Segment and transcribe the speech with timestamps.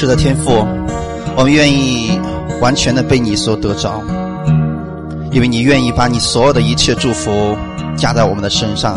[0.00, 0.64] 是的，天父，
[1.36, 2.20] 我们愿意
[2.60, 4.00] 完全的被你所得着，
[5.32, 7.56] 因为你愿意把你所有的一切祝福
[7.96, 8.96] 加在我们的身上。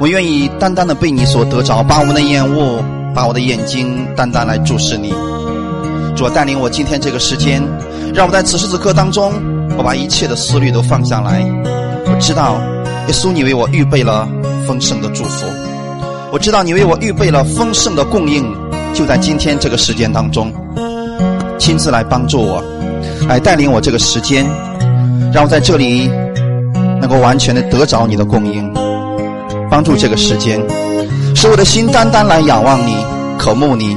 [0.00, 2.82] 我愿意单单的被你所得着，把我们的眼目，
[3.14, 5.14] 把我的眼睛单单来注视你。
[6.16, 7.62] 主带领我今天这个时间，
[8.12, 9.32] 让我在此时此刻当中，
[9.78, 11.40] 我把一切的思虑都放下来。
[12.06, 12.60] 我知道，
[13.06, 14.28] 耶稣，你为我预备了
[14.66, 15.46] 丰盛的祝福。
[16.32, 18.44] 我知道你为我预备了丰盛的供应，
[18.96, 20.50] 就在今天这个时间当中，
[21.58, 22.64] 亲自来帮助我，
[23.28, 24.46] 来带领我这个时间，
[25.34, 26.10] 让我在这里
[26.98, 28.72] 能够完全的得着你的供应，
[29.70, 30.58] 帮助这个时间，
[31.34, 32.96] 使我的心单单来仰望你、
[33.38, 33.94] 渴慕你，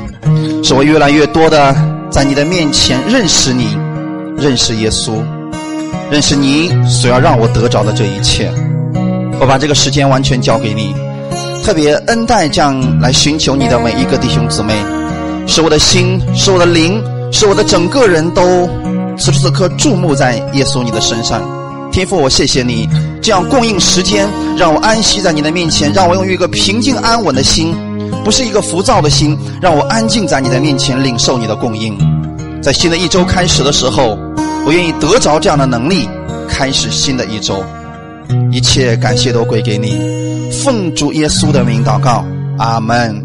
[0.61, 1.73] 使我越来越多的
[2.11, 3.77] 在你的面前认识你、
[4.37, 5.13] 认识耶稣、
[6.11, 8.51] 认识你所要让我得着的这一切。
[9.39, 10.93] 我把这个时间完全交给你。
[11.63, 14.73] 特别恩待这样来寻求你的每一个弟兄姊妹，
[15.47, 18.67] 使我的心，使我的灵，使我的整个人都
[19.17, 21.41] 此时此刻注目在耶稣你的身上。
[21.91, 22.87] 天父，我谢谢你
[23.21, 27.75] 这样供应时间，让我安息在你的面前，让我用一个平静安稳的心，
[28.23, 31.97] 不是一个浮躁的心，让我安静在你的面前领受你的供应。
[32.61, 34.17] 在新的一周开始的时候，
[34.65, 36.07] 我愿意得着这样的能力，
[36.47, 37.63] 开始新的一周。
[38.51, 39.97] 一切感谢都归给你。
[40.51, 42.25] 奉主耶稣的名祷告，
[42.57, 43.15] 阿门。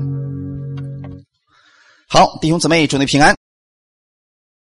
[2.08, 3.34] 好，弟兄姊妹，祝你平安。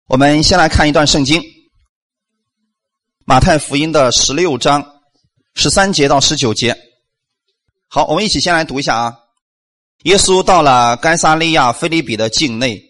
[0.07, 1.41] 我们先来看一段圣经，
[3.25, 4.85] 《马太福音》的十六章
[5.53, 6.75] 十三节到十九节。
[7.87, 9.15] 好，我们一起先来读一下啊。
[10.03, 12.81] 耶稣到了该撒利亚菲利比的境内，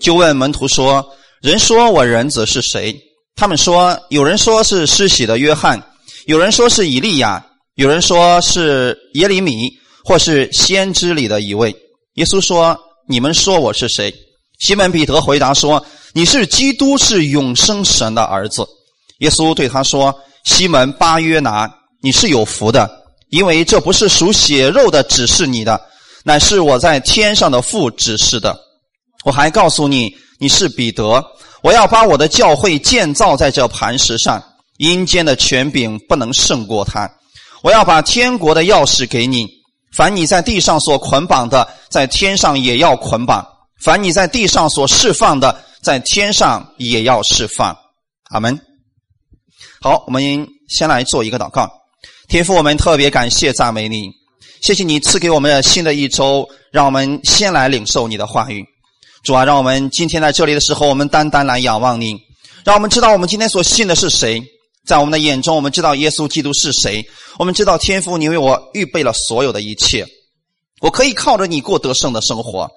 [0.00, 1.04] 就问门徒说
[1.42, 2.96] ：“人说我人子是谁？”
[3.34, 5.82] 他们说：“有人说是施洗的约翰，
[6.26, 7.44] 有人说是以利亚。”
[7.76, 9.72] 有人说是耶利米，
[10.04, 11.74] 或是先知里的一位。
[12.16, 12.78] 耶稣说
[13.08, 14.14] ：“你们说我是谁？”
[14.60, 18.66] 西门彼得回答说：“你是基督，是永生神的儿子。”
[19.20, 21.66] 耶稣对他说：“西门巴约拿，
[22.02, 22.90] 你是有福的，
[23.30, 25.80] 因为这不是属血肉的指示你的，
[26.24, 28.54] 乃是我在天上的父指示的。
[29.24, 31.24] 我还告诉你，你是彼得，
[31.62, 34.42] 我要把我的教会建造在这磐石上，
[34.82, 37.08] 阴间的权柄不能胜过他。”
[37.62, 39.46] 我要把天国的钥匙给你，
[39.96, 43.40] 凡你在地上所捆绑的，在天上也要捆绑；
[43.80, 47.76] 凡你在地上所释放的，在天上也要释放。
[48.30, 48.58] 阿门。
[49.80, 51.70] 好，我们先来做一个祷告。
[52.26, 54.10] 天父，我们特别感谢赞美你，
[54.60, 58.64] 谢谢你赐给我们的新的一周，让我们先来领受你的话语。
[59.22, 62.18] 主啊，让我们今天在这里的时候，我们单单来仰望你，
[62.64, 64.42] 让我们知道我们今天所信的是谁。
[64.86, 67.04] 在我们的眼中，我们知道耶稣基督是谁。
[67.38, 70.06] 我们知道天父，你为我预备了所有的一切，
[70.80, 72.68] 我可以靠着你过得胜的生活，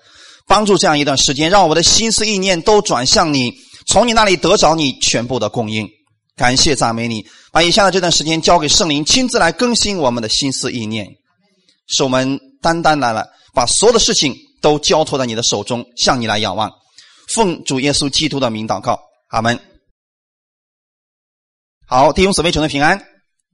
[0.47, 3.53] 帮助这样一段时间，让我的心思意念都转向你，
[3.87, 5.89] 从你那里得着你全部的供应。
[6.35, 11.07] 感谢赞美你，把以下的这段时间交给圣灵，亲自来更新我们的心思意念，
[11.87, 16.71] 使我们单单来了，把所有的事情都交托在你的手中，向你来仰望。
[17.33, 18.99] 奉主耶稣基督的名祷告，
[19.29, 19.59] 阿门。
[21.87, 22.99] 好，弟兄姊妹，祝您平安。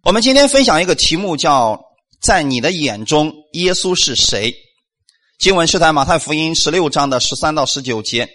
[0.03, 1.77] 我们今天分享一个题目，叫
[2.23, 4.55] “在你的眼中，耶稣是谁？”
[5.37, 8.29] 经文是在马太福音十六章的十三到十九节。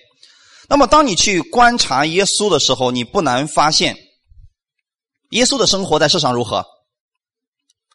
[0.68, 3.96] 那么，当你去观察耶稣的时候，你不难发现，
[5.30, 6.62] 耶稣的生活在世上如何？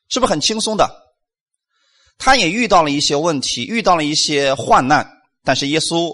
[0.09, 0.89] 是不是很轻松的？
[2.17, 5.07] 他也遇到了一些问题，遇到了一些患难，
[5.43, 6.11] 但是耶稣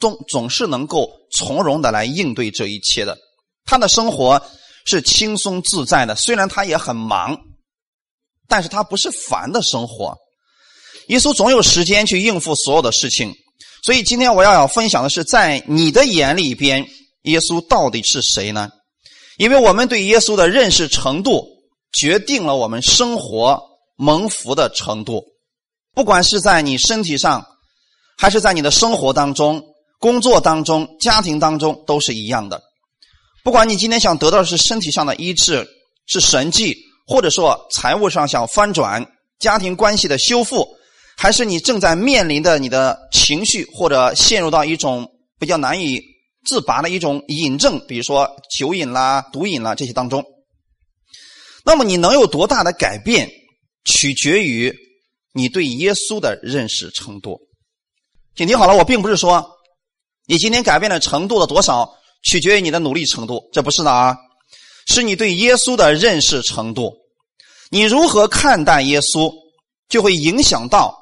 [0.00, 3.16] 总总是能够从容的来应对这一切的。
[3.64, 4.44] 他的生活。
[4.84, 7.38] 是轻松自在的，虽然他也很忙，
[8.48, 10.16] 但是他不是烦的生活。
[11.08, 13.34] 耶稣总有时间去应付所有的事情，
[13.84, 16.86] 所以今天我要要分享的是，在你的眼里边，
[17.22, 18.70] 耶稣到底是谁呢？
[19.38, 21.44] 因为我们对耶稣的认识程度，
[21.92, 23.60] 决定了我们生活
[23.96, 25.24] 蒙福的程度。
[25.94, 27.44] 不管是在你身体上，
[28.16, 29.62] 还是在你的生活当中、
[29.98, 32.62] 工作当中、家庭当中，都是一样的。
[33.44, 35.66] 不管你今天想得到的是身体上的医治，
[36.06, 39.04] 是神迹，或者说财务上想翻转，
[39.40, 40.64] 家庭关系的修复，
[41.16, 45.10] 还是你正在面临的你的情绪或者陷入到一种
[45.40, 46.00] 比较难以
[46.46, 50.24] 自拔的一种瘾症，比如说酒瘾啦、毒瘾啦这些当中，
[51.64, 53.28] 那么你能有多大的改变，
[53.84, 54.72] 取决于
[55.32, 57.40] 你对耶稣的认识程度。
[58.36, 59.44] 请听好了，我并不是说
[60.26, 61.92] 你今天改变的程度的多少。
[62.22, 64.16] 取决于你的努力程度，这不是的啊，
[64.86, 66.96] 是你对耶稣的认识程度。
[67.70, 69.32] 你如何看待耶稣，
[69.88, 70.96] 就会影响到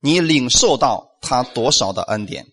[0.00, 2.46] 你领受到他多少的恩典。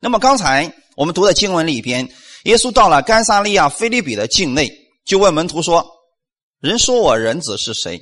[0.00, 2.08] 那么刚才我们读的经文里边，
[2.44, 4.70] 耶稣到了该撒利亚菲利比的境内，
[5.04, 5.84] 就问门徒说
[6.60, 8.00] ：“人说我人子是谁？”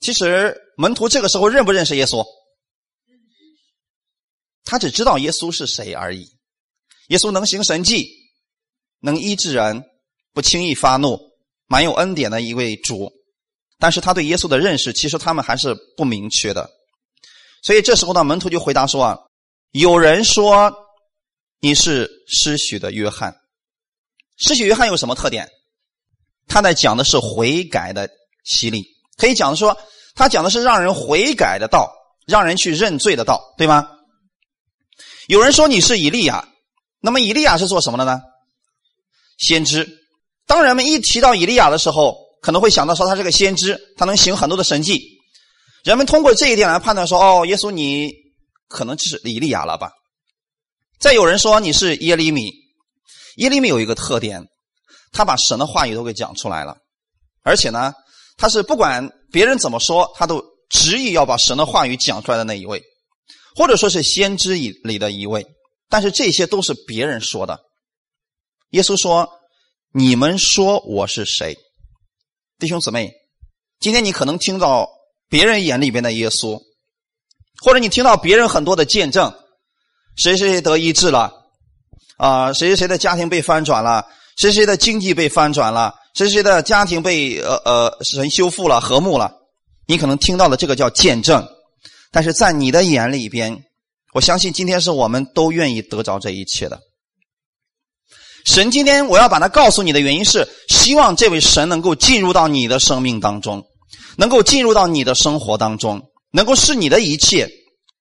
[0.00, 2.22] 其实门徒这个时候认不认识耶稣？
[4.64, 6.33] 他只知道耶稣是谁而已。
[7.14, 8.10] 耶稣能行神迹，
[8.98, 9.84] 能医治人，
[10.32, 11.16] 不轻易发怒，
[11.68, 13.12] 蛮有恩典的一位主。
[13.78, 16.68] 但是他对耶稣的认识，其实他们还是不明确的。
[17.62, 19.18] 所以这时候呢，门徒就回答说：“啊，
[19.70, 20.74] 有人说
[21.60, 23.36] 你是施许的约翰。
[24.36, 25.48] 施许约翰有什么特点？
[26.48, 28.10] 他在讲的是悔改的
[28.42, 28.84] 洗礼，
[29.16, 29.78] 可以讲说，
[30.16, 31.94] 他讲的是让人悔改的道，
[32.26, 33.88] 让人去认罪的道，对吗？
[35.28, 36.48] 有人说你是以利亚，
[37.04, 38.22] 那么以利亚是做什么的呢？
[39.36, 39.86] 先知。
[40.46, 45.18] 当人们一提到以利亚的时候，可能会想到说他是个先知，他能行很多的神迹。
[45.84, 48.10] 人们通过这一点来判断说：哦，耶稣你
[48.68, 49.90] 可能就是以利亚了吧？
[50.98, 52.50] 再有人说你是耶利米，
[53.36, 54.42] 耶利米有一个特点，
[55.12, 56.74] 他把神的话语都给讲出来了，
[57.42, 57.92] 而且呢，
[58.38, 62.82] 他是不管别人怎么说，他都执意要把神的话语讲出来的那一位，
[63.54, 65.46] 或者说是先知以里的一位。
[65.88, 67.60] 但是这些都是别人说的。
[68.70, 69.28] 耶稣说
[69.92, 71.56] ：“你们说我是谁？”
[72.58, 73.12] 弟兄姊妹，
[73.80, 74.88] 今天你可能听到
[75.28, 76.60] 别人眼里边的耶稣，
[77.62, 79.32] 或者你听到别人很多的见证，
[80.16, 81.32] 谁谁谁得医治了，
[82.16, 89.32] 啊，谁谁谁的家庭被翻转了，谁谁的经济被翻转了，谁谁的家庭被呃呃神修复了和睦了，
[89.86, 91.46] 你可能听到的这个叫见证，
[92.10, 93.64] 但是在你的眼里边，
[94.14, 96.80] 我相信今天是我们都愿意得着这一切的。
[98.46, 103.66] 神今天我要把它告诉你的原因是，希望这位神能够进入到你的生命当中，
[104.16, 106.00] 能够进入到你的生活当中，
[106.30, 107.50] 能够使你的一切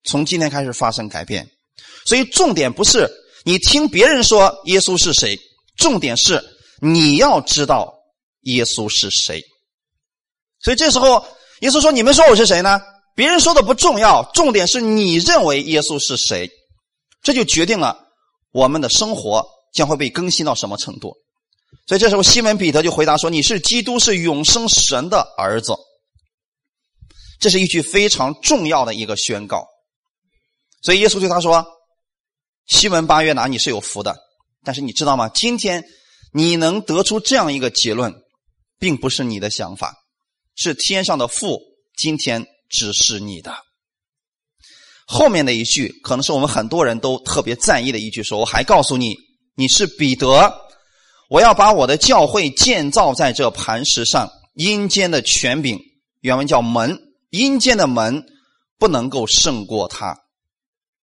[0.04, 1.50] 从今天开始发生改变。
[2.06, 3.10] 所以重点不是
[3.44, 5.39] 你听别人说耶稣是谁，
[5.77, 6.44] 重点是
[6.80, 7.92] 你要知道
[8.42, 9.42] 耶稣是谁。
[10.60, 11.25] 所以这时候
[11.62, 12.80] 耶稣说：“你们说我是谁呢？”
[13.15, 16.50] 别人说的不重要，重点是你认为耶稣是谁，
[17.21, 18.07] 这就决定了
[18.51, 19.45] 我们的生活。
[19.74, 21.15] 将会被更新到什么程度？
[21.88, 25.74] 所以这时候，西门彼得就回答说：“你是基督，是永生神的儿子。”
[27.42, 29.65] 这是一句非常重要的一个宣告。
[30.83, 31.65] 所以耶稣对他说
[32.69, 34.15] ：“西门巴约拿，你是有福的。
[34.63, 35.27] 但是你知道吗？
[35.30, 35.83] 今天
[36.33, 38.13] 你能得出这样一个结论，
[38.77, 39.95] 并不是你的想法，
[40.54, 41.60] 是天上的父
[41.98, 43.56] 今天指示你的。”
[45.08, 49.16] 后面的一句可能是我们很多人都特别在意的一句，说：“我还告诉你。”
[49.56, 50.52] 你是彼得，
[51.30, 54.28] 我要把我的教会建造在这磐石上。
[54.56, 55.80] 阴间的权柄，
[56.22, 57.00] 原文叫门，
[57.30, 58.24] 阴间的门
[58.78, 60.16] 不能够胜过他。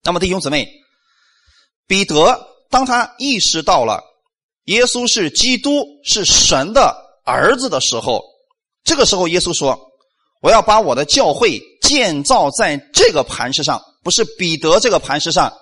[0.03, 0.69] 那么弟兄姊妹，
[1.87, 4.03] 彼得当他意识到了
[4.67, 6.95] 耶稣是基督，是神的
[7.25, 8.23] 儿子的时候，
[8.85, 9.79] 这个时候耶稣说
[10.41, 15.53] ：“我要把我的教会建造在这个磐石上，不是彼得这个磐石上，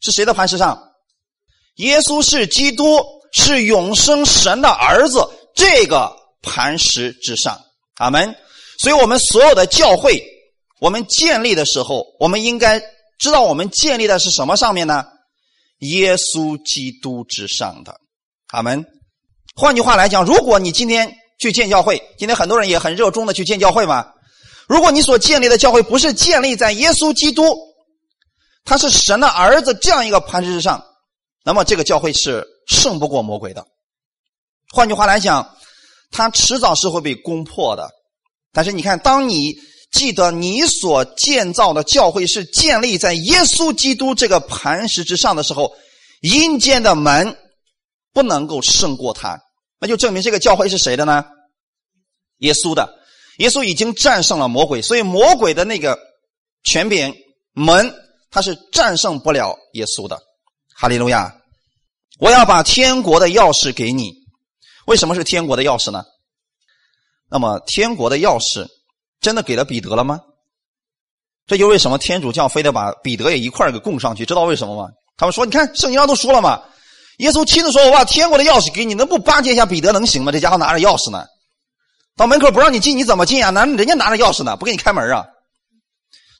[0.00, 0.88] 是谁的磐石上？”
[1.76, 3.00] 耶稣是基督，
[3.32, 5.26] 是永生神的儿子。
[5.54, 7.60] 这个磐石之上，
[7.96, 8.34] 阿门。
[8.78, 10.22] 所以，我们所有的教会，
[10.80, 12.80] 我们建立的时候，我们应该
[13.18, 15.04] 知道，我们建立的是什么上面呢？
[15.78, 17.94] 耶稣基督之上的，
[18.48, 18.84] 阿门。
[19.54, 24.06] 换句话来讲，如果你今天去建教会，今天很多人也很热衷的去建教会嘛。
[24.68, 27.56] 如果你所建立的教会不是建立在耶稣基督，
[28.64, 30.84] 他是神的儿子这样一个磐石之上。
[31.44, 33.66] 那么这个教会是胜不过魔鬼的。
[34.72, 35.56] 换句话来讲，
[36.10, 37.90] 他迟早是会被攻破的。
[38.52, 39.56] 但是你看，当你
[39.90, 45.74] 记得你所建造的教会是建立在耶稣基督这个磐石之上的时候，
[46.20, 47.36] 阴间的门
[48.12, 49.40] 不能够胜过他，
[49.80, 51.24] 那就证明这个教会是谁的呢？
[52.38, 53.01] 耶稣的。
[53.38, 55.98] 耶稣已经战胜了魔鬼，所以魔鬼的那个
[56.64, 57.14] 权柄
[57.52, 57.94] 门，
[58.30, 60.18] 他是战胜不了耶稣的。
[60.74, 61.34] 哈利路亚！
[62.18, 64.12] 我要把天国的钥匙给你。
[64.86, 66.04] 为什么是天国的钥匙呢？
[67.30, 68.66] 那么天国的钥匙
[69.20, 70.20] 真的给了彼得了吗？
[71.46, 74.24] 这就为什么天主教非得把彼得也一块儿给供上去？
[74.26, 74.88] 知道为什么吗？
[75.16, 76.62] 他们说：“你看圣经上都说了嘛，
[77.18, 80.32] 耶稣亲自说我把天国的钥匙给你，能不巴结一下彼得能行吗？
[80.32, 81.26] 这家伙拿着钥匙呢，
[82.16, 83.50] 到门口不让你进，你怎么进啊？
[83.50, 85.26] 那人家拿着钥匙呢，不给你开门啊？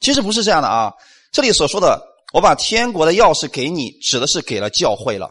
[0.01, 0.93] 其实不是这样的啊，
[1.31, 2.11] 这里所说的。
[2.33, 5.31] 我把天国的钥匙给你，指的是给了教会了。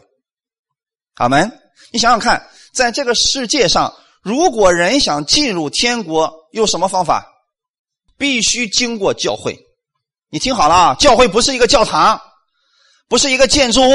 [1.14, 1.50] 阿门。
[1.90, 7.26] 你想想看，在这个世界上，如果人想进入天国，用什么方法？
[8.16, 9.58] 必须经过教会。
[10.30, 12.20] 你听好了啊，教会不是一个教堂，
[13.08, 13.94] 不是一个建筑物，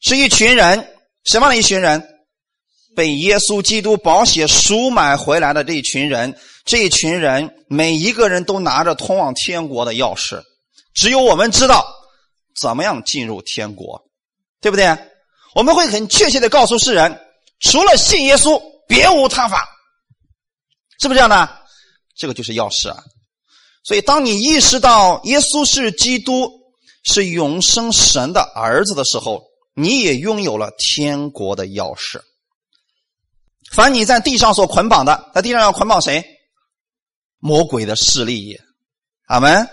[0.00, 0.96] 是一群人。
[1.24, 2.09] 什么样的一群人？
[2.94, 6.36] 被耶稣基督宝血赎买回来的这一群人。
[6.64, 10.40] 这一群人每一个人都拿着通往天国的钥匙，
[10.94, 11.84] 只有我们知道
[12.60, 14.00] 怎么样进入天国，
[14.60, 14.96] 对不对？
[15.54, 17.18] 我们会很确切的告诉世人，
[17.60, 19.66] 除了信耶稣，别无他法，
[21.00, 21.48] 是不是这样的？
[22.16, 23.02] 这个就是钥匙啊！
[23.82, 26.48] 所以，当你意识到耶稣是基督，
[27.02, 29.42] 是永生神的儿子的时候，
[29.74, 32.20] 你也拥有了天国的钥匙。
[33.70, 36.24] 凡你在地上所捆绑的，在地上要捆绑谁？
[37.38, 38.60] 魔鬼的势力也，
[39.26, 39.68] 阿门。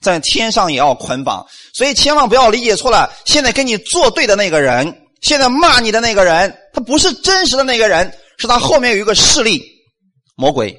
[0.00, 3.12] 在天上也要捆绑，所以千万不要理解错了。
[3.26, 9.62] 现在跟你作对的那个人，现在骂你的那个人，他不是真实的那个人，是他后面有一个势力，
[10.36, 10.74] 魔鬼。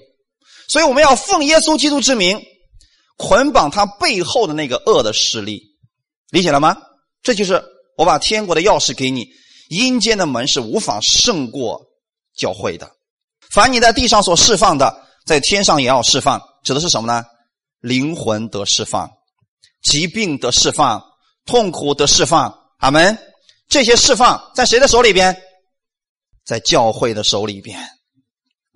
[0.67, 2.41] 所以我们要奉耶稣基督之名，
[3.15, 5.61] 捆绑他背后的那个恶的势力，
[6.31, 6.75] 理解了吗？
[7.21, 7.63] 这就是
[7.97, 9.27] 我把天国的钥匙给你，
[9.69, 11.79] 阴间的门是无法胜过
[12.41, 12.89] 教会的。
[13.53, 14.91] 凡你在地上所释放的。
[15.23, 17.23] 在天上也要释放，指的是什么呢？
[17.79, 19.07] 灵魂得释放，
[19.83, 20.99] 疾病得释放，
[21.45, 22.51] 痛苦得释放。
[22.79, 23.15] 阿门。
[23.69, 25.37] 这些释放在谁的手里边？
[26.43, 27.79] 在教会的手里边。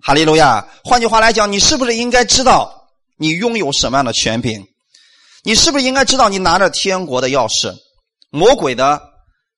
[0.00, 0.68] 哈利路亚。
[0.84, 4.64] 换句话来讲，你是不是应该知道你拥有什么样的权柄？
[5.42, 7.74] 你是不是应该知道你拿着天国的钥匙？
[8.30, 9.02] 魔鬼的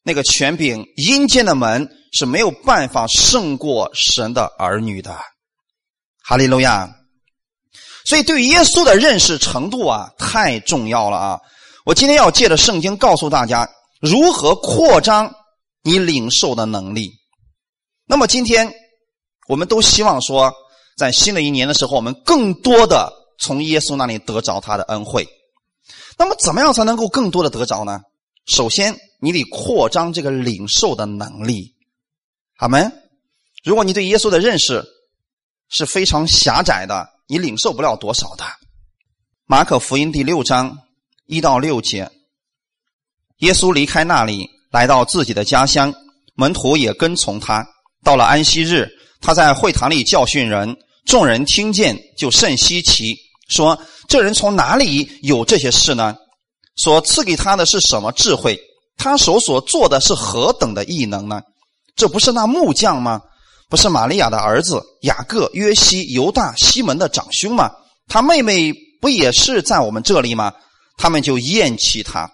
[0.08, 5.14] 那个权柄，阴间的门是没有办法胜过神的儿女的。
[6.24, 6.88] 哈利路亚！
[8.06, 11.38] 所以，对耶稣的认识程度啊，太重要了啊！
[11.84, 13.68] 我今天要借着圣经告诉大家
[14.00, 15.30] 如何扩张
[15.82, 17.12] 你领受的能力。
[18.06, 18.72] 那么，今天
[19.46, 20.50] 我们都希望说，
[20.96, 25.28] 在新的一年的时候，我们更多的从耶稣那里得着他的恩惠。
[26.16, 28.00] 那么，怎么样才能够更多的得着呢？
[28.46, 31.74] 首先，你得扩张这个领受的能力。
[32.56, 32.92] 阿门。
[33.64, 34.84] 如果你对耶稣的认识，
[35.68, 38.44] 是非常狭窄的，你领受不了多少的。
[39.46, 40.78] 马可福音第六章
[41.26, 42.10] 一到六节，
[43.38, 45.92] 耶稣离开那里，来到自己的家乡，
[46.34, 47.66] 门徒也跟从他。
[48.04, 48.88] 到了安息日，
[49.20, 53.16] 他在会堂里教训人，众人听见就甚稀奇，
[53.48, 56.16] 说：“这人从哪里有这些事呢？
[56.76, 58.58] 所赐给他的是什么智慧？
[58.98, 61.40] 他手所做的是何等的异能呢？
[61.96, 63.22] 这不是那木匠吗？”
[63.70, 67.70] 不是玛利亚的儿子雅各、约西、犹大、西门的长兄吗？
[68.08, 70.50] 他妹妹不也是在我们这里吗？
[70.96, 72.30] 他们就厌弃他。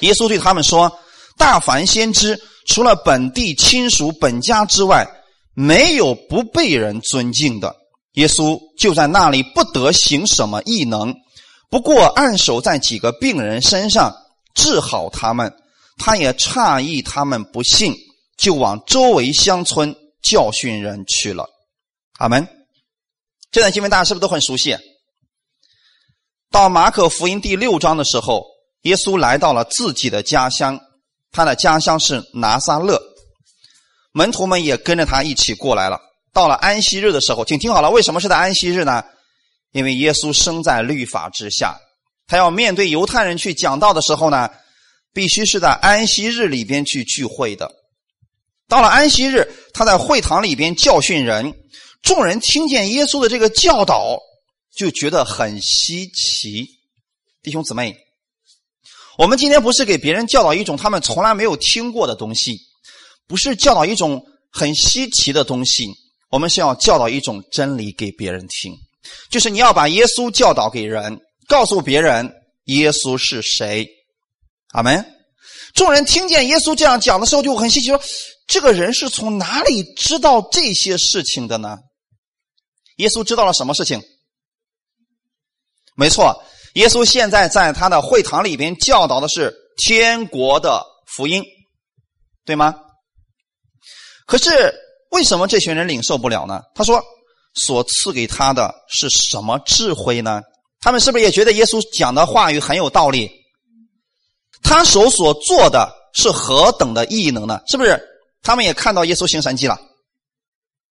[0.00, 0.90] 耶稣对他们说
[1.38, 5.06] ：“大凡先知，除了本地亲属、本家之外，
[5.54, 7.76] 没有不被人尊敬的。”
[8.14, 11.14] 耶稣就在那里不得行什么异能，
[11.70, 14.12] 不过按手在几个病人身上
[14.56, 15.52] 治好他们。
[16.00, 17.94] 他也诧异他们不信，
[18.36, 19.94] 就往周围乡村。
[20.22, 21.48] 教训人去了，
[22.18, 22.46] 阿门。
[23.50, 24.76] 这段经文大家是不是都很熟悉？
[26.50, 28.44] 到马可福音第六章的时候，
[28.82, 30.78] 耶稣来到了自己的家乡，
[31.32, 33.00] 他的家乡是拿撒勒，
[34.12, 35.98] 门徒们也跟着他一起过来了。
[36.34, 39.02] 到了安息日的时候，请听好了，为什么是在安息日呢？
[39.72, 41.80] 因为耶稣生在律法之下，
[42.26, 44.50] 他要面对犹太人去讲道的时候呢，
[45.12, 47.70] 必须是在安息日里边去聚会的。
[48.68, 51.52] 到了安息日，他在会堂里边教训人，
[52.02, 54.16] 众人听见耶稣的这个教导，
[54.76, 56.66] 就觉得很稀奇。
[57.42, 57.96] 弟兄姊妹，
[59.18, 62.58] 我们今天不是给别人教导一种他们从来没有听过的东西，
[63.26, 65.88] 不是教导一种很稀奇的东西，
[66.30, 68.72] 我们是要教导一种真理给别人听，
[69.30, 72.32] 就是你要把耶稣教导给人，告诉别人
[72.66, 73.88] 耶稣是谁。
[74.72, 75.04] 阿门。
[75.74, 78.00] 众人听见耶稣这样讲的时候，就很稀奇说。
[78.46, 81.78] 这个人是从哪里知道这些事情的呢？
[82.96, 84.02] 耶稣知道了什么事情？
[85.94, 86.42] 没错，
[86.74, 91.44] 耶稣现在在他的会堂里边教导的是天国的福音，
[92.44, 92.74] 对吗？
[94.26, 94.74] 可是
[95.12, 96.60] 为什么这群人领受不了呢？
[96.74, 97.00] 他说
[97.54, 100.40] ：“所赐给他的是什么智慧呢？”
[100.82, 103.30] 他们是不是也觉得耶稣讲的话语很有道理？
[104.62, 107.60] 他手所做的是何等的异能呢？
[107.66, 108.00] 是不是？
[108.42, 109.78] 他们也看到耶稣行神迹了，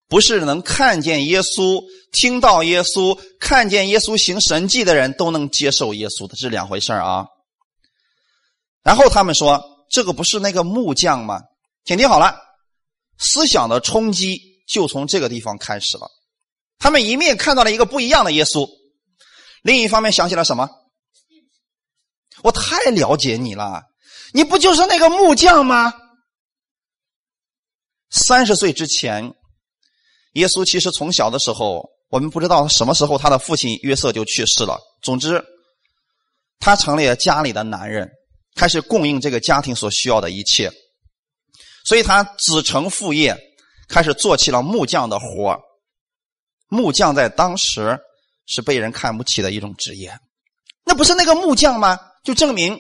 [0.07, 7.25] 不是能看见耶稣、听到耶稣、看见耶稣行神迹的人都能接受耶稣的，是两回事啊。
[8.83, 11.41] 然后他们说：“这个不是那个木匠吗？”
[11.85, 12.37] 请听好了，
[13.17, 16.07] 思想的冲击就从这个地方开始了。
[16.77, 18.69] 他们一面看到了一个不一样的耶稣，
[19.63, 20.69] 另一方面想起了什么？
[22.43, 23.83] 我太了解你了。
[24.33, 25.93] 你不就是那个木匠吗？
[28.09, 29.33] 三十岁之前，
[30.33, 34.79] 耶稣其实从小的时候，我们不知道什么时候他的父亲约瑟就去世了。
[35.01, 35.43] 总之，
[36.59, 38.09] 他成了家里的男人，
[38.55, 40.71] 开始供应这个家庭所需要的一切，
[41.85, 43.37] 所以他子承父业，
[43.87, 45.59] 开始做起了木匠的活
[46.67, 47.99] 木匠在当时
[48.45, 50.15] 是被人看不起的一种职业。
[50.83, 51.99] 那不是那个木匠吗？
[52.23, 52.79] 就证明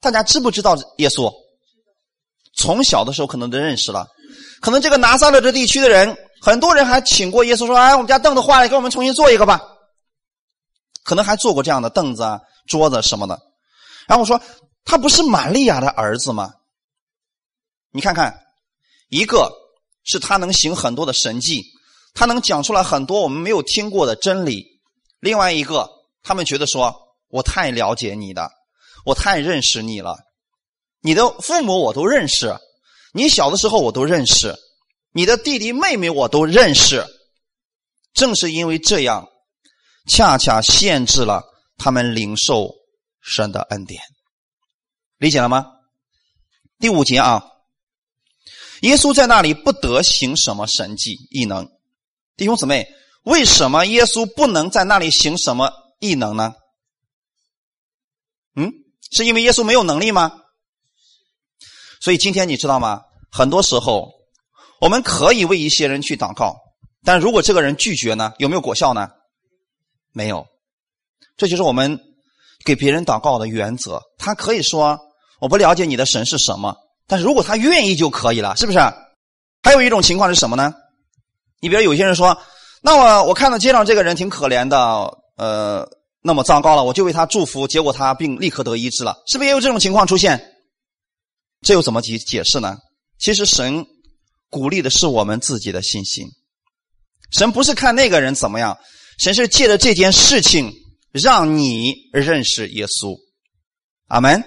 [0.00, 1.32] 大家知不知道耶稣？
[2.56, 4.06] 从小的时候可能都认识了。
[4.60, 9.60] 可能这个拿撒勒这地区的人，很多人还请过耶稣说：“哎，我们家凳子坏了，给我们重新做一个吧。”
[11.02, 13.40] 可能还做过这样的凳子啊、桌子什么的。
[14.06, 14.40] 然后我说
[14.84, 16.52] ：“他不是玛利亚的儿子吗？”
[17.92, 18.38] 你看看，
[19.08, 19.50] 一个
[20.04, 21.64] 是他能行很多的神迹，
[22.14, 24.62] 他能讲出来很多我们没有听过的真理；
[25.20, 25.88] 另外一个，
[26.22, 26.94] 他们觉得说
[27.30, 28.50] ：“我太了解你的，
[29.04, 30.18] 我太认识你了，
[31.00, 32.54] 你的父母我都认识。”
[33.12, 34.54] 你小的时候我都认识，
[35.12, 37.04] 你的弟弟妹妹我都认识，
[38.14, 39.28] 正是因为这样，
[40.06, 41.42] 恰恰限制了
[41.76, 42.72] 他们领受
[43.20, 44.00] 神的恩典，
[45.18, 45.66] 理解了吗？
[46.78, 47.44] 第五节啊，
[48.82, 51.68] 耶稣在那里不得行什么神迹异能，
[52.36, 52.86] 弟兄姊妹，
[53.24, 56.54] 为什么耶稣不能在那里行什么异能呢？
[58.56, 58.72] 嗯，
[59.10, 60.32] 是因为耶稣没有能力吗？
[62.00, 63.02] 所以今天你知道吗？
[63.30, 64.10] 很多时候，
[64.80, 66.56] 我们可以为一些人去祷告，
[67.04, 69.08] 但如果这个人拒绝呢，有没有果效呢？
[70.12, 70.46] 没有。
[71.36, 71.98] 这就是我们
[72.64, 74.02] 给别人祷告的原则。
[74.18, 74.98] 他可以说
[75.40, 76.76] 我不了解你的神是什么，
[77.06, 78.78] 但是如果他愿意就可以了，是不是？
[79.62, 80.74] 还有一种情况是什么呢？
[81.60, 82.36] 你比如有些人说，
[82.82, 84.78] 那我我看到街上这个人挺可怜的，
[85.36, 85.86] 呃，
[86.22, 90.54] 那么糟糕了，我就为他祝福，结果他病立刻得医治了，是不是也有这种情况出现？
[91.62, 92.76] 这又怎么解解释呢？
[93.18, 93.86] 其实神
[94.48, 96.26] 鼓励的是我们自己的信心，
[97.32, 98.76] 神不是看那个人怎么样，
[99.18, 100.72] 神是借着这件事情
[101.12, 103.16] 让你认识耶稣，
[104.08, 104.42] 阿门。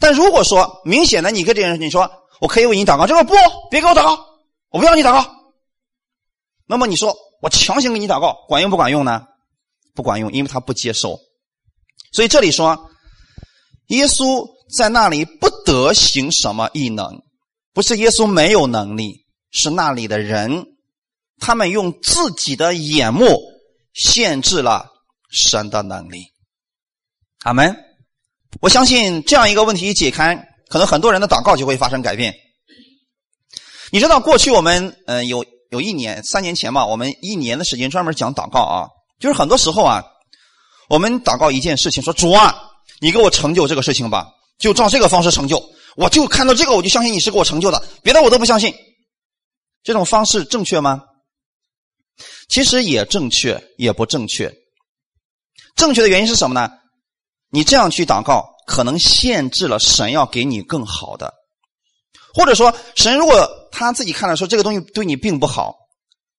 [0.00, 3.34] 但如果说明显的你跟这个人你说我可以为你祷告，这个不，
[3.70, 4.18] 别给我祷告，
[4.70, 5.34] 我不要你祷告。
[6.66, 9.26] 那么你说我强行给你祷告，管用不管用呢？
[9.94, 11.18] 不管用，因为他不接受。
[12.12, 12.90] 所以这里说，
[13.86, 15.52] 耶稣在那里不。
[15.64, 17.22] 得行什么异能？
[17.72, 20.66] 不是耶稣没有能力，是那里的人，
[21.40, 23.40] 他们用自己的眼目
[23.94, 24.90] 限制了
[25.30, 26.26] 神的能力。
[27.44, 27.74] 阿门。
[28.60, 30.36] 我相信这样一个问题一解开，
[30.68, 32.34] 可能很多人的祷告就会发生改变。
[33.90, 38.88] 你知道，过去我们嗯有有一年三年前吧，我们一年的时间专门讲祷告啊，
[39.24, 40.04] 就是很多时候啊，
[40.86, 42.54] 我们祷告一件事情，说主啊，
[43.00, 44.28] 你给我成就这个事情吧。
[44.58, 48.74] 就照这个方式成就，我就看到这个，我就相信你是给我成就的，别的我都不相信。
[49.82, 51.04] 这种方式正确吗？
[52.50, 54.54] 其实也正确，也不正确。
[55.74, 56.70] 正确的原因是什么呢？
[57.48, 61.32] 你这样去祷告，可能限制了神要给你更好的，
[62.34, 65.76] 或者说神如果他自己看了说这个东西对你并不好，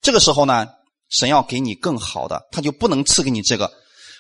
[0.02, 0.68] 这个时候呢，
[1.10, 3.72] 神要给你更好的，他就不能赐给你这个。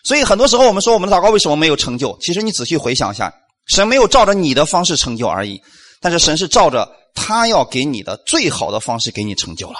[0.04, 2.17] 所以很多时候我们说我们的祷告为什么没有成就？
[2.21, 3.34] 其实你仔细回想一下。
[3.67, 5.60] 神没有照着你的方式成就而已，
[6.00, 9.80] 但是神是照着他要给你的最好的方式给你成就了。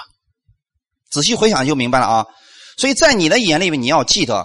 [1.08, 2.26] 仔细回想就明白了啊！
[2.76, 4.44] 所以在你的眼里面，你要记得，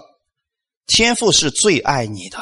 [0.86, 2.38] 天父是最爱你的，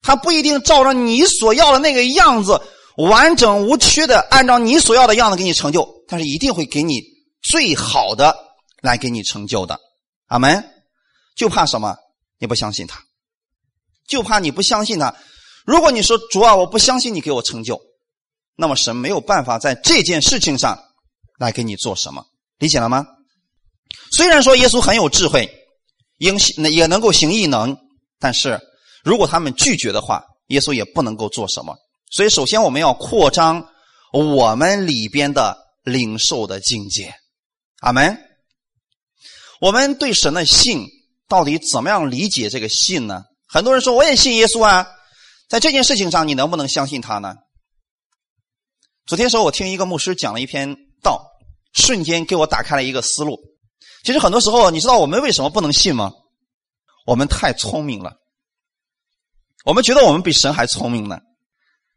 [0.00, 2.58] 他不一定照着你所要的那个样子
[2.96, 7.02] 完整无缺的按照你所要的样子给你成就，但是一定会给你
[7.42, 8.34] 最好的
[8.84, 9.80] 来给你成就的。
[10.26, 10.70] 阿门。
[11.36, 11.96] 就怕什么？
[12.38, 13.02] 你不相信他，
[14.06, 15.12] 就怕你不相信他。
[15.64, 17.80] 如果你说主啊，我不相信你给我成就，
[18.54, 20.78] 那么神没有办法在这件事情上
[21.40, 22.24] 来给你做什么，
[22.58, 23.04] 理解了吗？
[24.16, 25.50] 虽然说耶稣很有智慧，
[26.18, 26.38] 应
[26.70, 27.76] 也能够行异能，
[28.20, 28.60] 但是
[29.02, 31.76] 如果他们拒绝的话，耶稣也不能够做什么。
[32.12, 33.66] 所以，首先我们要扩张
[34.12, 37.12] 我们里边的领受的境界。
[37.80, 38.16] 阿门。
[39.64, 40.86] 我们对神的信
[41.26, 43.22] 到底怎么样理解这个信呢？
[43.48, 44.86] 很多人说我也信耶稣啊。
[45.48, 47.34] 在这件事情上，你能不能相信他呢？
[49.06, 51.24] 昨天时候，我听一个牧师讲了一篇道，
[51.72, 53.40] 瞬间给我打开了一个思路。
[54.04, 56.12] 其实很多时候，你知道我们为什么不能信吗？
[57.06, 58.12] 我们太聪明了，
[59.64, 61.18] 我们觉得我们比神还聪明呢。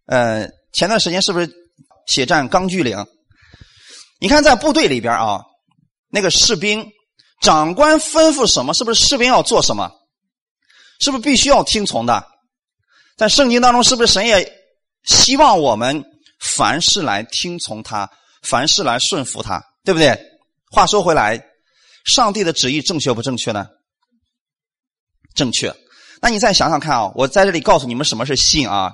[0.05, 1.49] 呃，前段时间是不是
[2.05, 3.05] 血战钢锯岭？
[4.21, 5.41] 你看在部队里边啊，
[6.07, 6.89] 那个士兵，
[7.41, 9.91] 长官吩咐什么，是不是士兵要做什么？
[10.99, 12.25] 是不是必须要听从的？
[13.17, 14.51] 在圣经当中，是不是神也
[15.03, 16.03] 希望我们
[16.39, 18.09] 凡事来听从他，
[18.41, 20.19] 凡事来顺服他，对不对？
[20.71, 21.41] 话说回来，
[22.05, 23.67] 上帝的旨意正确不正确呢？
[25.35, 25.73] 正确。
[26.19, 28.91] 那你再想想看啊，我在这里告诉你们什么是信啊？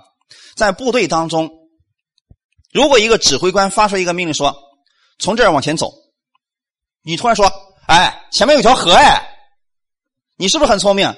[0.56, 1.50] 在部队当中，
[2.74, 4.56] 如果一个指挥官发出一个命令说
[5.20, 5.92] ：“从这儿往前走。”
[7.02, 7.52] 你突然说
[7.88, 9.30] ：“哎，前面有条河哎！”
[10.36, 11.14] 你是不是很聪明？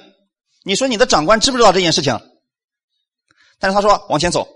[0.64, 2.20] 你说你的长官知不知道这件事情？
[3.58, 4.46] 但是他说往前走。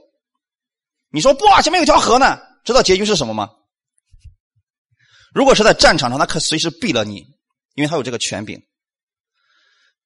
[1.10, 3.50] 你说不，前面有条河呢，知道结局是什么吗？
[5.32, 7.18] 如果是在战场上，他可随时毙了你，
[7.74, 8.60] 因为他有这个权柄。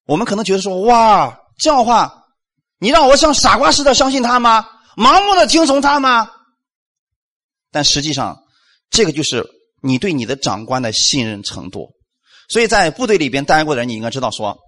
[0.06, 2.26] 我们可能觉得说：“哇，这样的话，
[2.78, 4.68] 你让我像傻瓜似的相信他吗？
[4.96, 6.30] 盲目的听从他吗？”
[7.72, 8.44] 但实际上，
[8.90, 9.44] 这个就是。
[9.86, 11.93] 你对你的长官的信任程度，
[12.48, 14.58] 所以在部队里边待过的人，你应该知道说，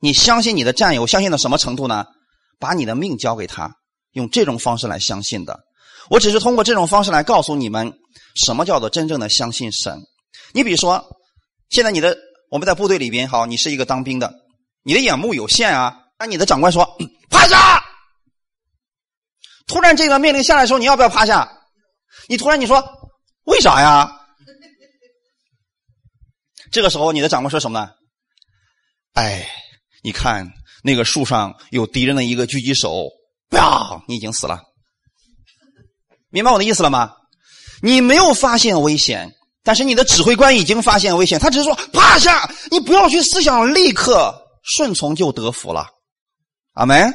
[0.00, 2.06] 你相信你的战友，相信到什么程度呢？
[2.58, 3.70] 把你的命交给他，
[4.12, 5.60] 用这种方式来相信的。
[6.10, 7.92] 我只是通过这种方式来告诉你们，
[8.34, 10.00] 什么叫做真正的相信神。
[10.52, 11.04] 你比如说，
[11.70, 12.16] 现在你的
[12.50, 14.32] 我们在部队里边，好，你是一个当兵的，
[14.82, 16.00] 你的眼目有限啊。
[16.18, 16.96] 那你的长官说
[17.28, 17.84] 趴下，
[19.66, 21.50] 突然这个命令下来的时候，你要不要趴下？
[22.28, 22.82] 你突然你说
[23.44, 24.23] 为啥呀？
[26.74, 27.88] 这个时候，你的长官说什么呢？
[29.12, 29.48] 哎，
[30.02, 30.50] 你看
[30.82, 33.04] 那个树上有敌人的一个狙击手，
[33.48, 34.60] 啪，你已经死了。
[36.30, 37.12] 明白我的意思了吗？
[37.80, 39.32] 你没有发现危险，
[39.62, 44.34] 但是你的指挥官已经发现危险，他只是说趴下，你不要去思想，立刻
[44.64, 45.86] 顺从就得福了。
[46.72, 47.14] 阿门。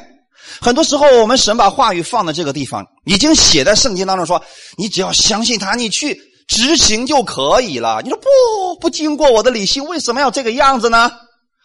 [0.58, 4.42] 很多时候，我们神把话语放在这个地方，已经写在圣经当中，说
[4.78, 6.18] 你只要相信他，你去。
[6.50, 8.02] 执行就可以了。
[8.02, 11.12] 你说不不经过我的理性，为什么要这个样子呢？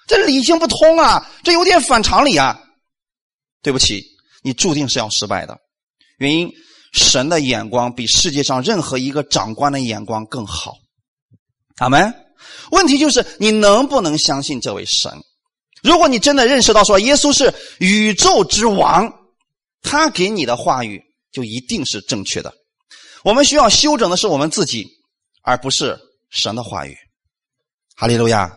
[0.07, 2.61] 这理性不通啊，这有点反常理啊。
[3.63, 4.05] 对不起，
[4.43, 5.57] 你注定是要失败的。
[6.19, 6.47] 原因，
[6.93, 10.75] 神的眼光比世界上任何一个长官的眼光更好。
[11.77, 12.13] 阿门。
[12.69, 15.11] 问题就是你能不能相信这位神？
[15.81, 19.11] 如果你真的认识到说耶稣是宇宙之王，
[19.81, 22.53] 他给你的话语就一定是正确的。
[23.25, 24.87] 我们需要修整的是我们自己，
[25.41, 26.95] 而不是神的话语。
[27.95, 28.55] 哈利路亚！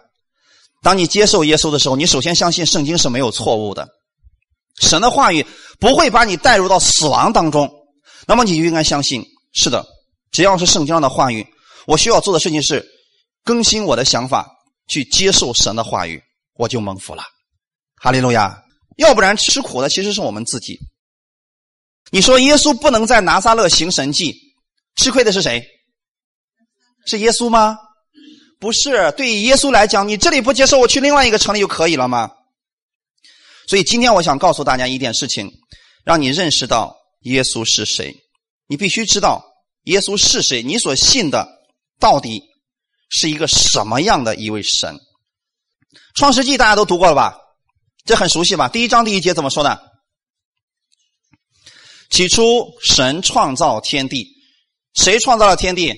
[0.82, 3.88] 当你接受耶稣的时候，你首先相信圣经是没有错误的，
[4.78, 5.46] 神的话语
[5.80, 7.66] 不会把你带入到死亡当中。
[8.26, 9.86] 那么你就应该相信，是的，
[10.32, 11.46] 只要是圣经上的话语，
[11.86, 12.86] 我需要做的事情是
[13.44, 14.46] 更新我的想法，
[14.86, 16.22] 去接受神的话语，
[16.56, 17.22] 我就蒙福了。
[17.96, 18.62] 哈利路亚！
[18.98, 20.78] 要不然吃苦的其实是我们自己。
[22.10, 24.46] 你说耶稣不能在拿撒勒行神迹？
[24.98, 25.64] 吃亏的是谁？
[27.06, 27.78] 是耶稣吗？
[28.60, 32.32] 不是，对于耶稣来讲，你这里不接受，我去另外一个城里就可以了吗？
[33.68, 35.52] 所以今天我想告诉大家一件事情，
[36.04, 38.14] 让你认识到耶稣是谁。
[38.66, 39.44] 你必须知道
[39.84, 41.48] 耶稣是谁，你所信的
[42.00, 42.42] 到底
[43.08, 44.98] 是一个什么样的一位神？
[46.16, 47.38] 创世纪大家都读过了吧？
[48.04, 48.68] 这很熟悉吧？
[48.68, 49.80] 第一章第一节怎么说的？
[52.10, 54.37] 起初，神创造天地。
[54.94, 55.94] 谁创造了天地？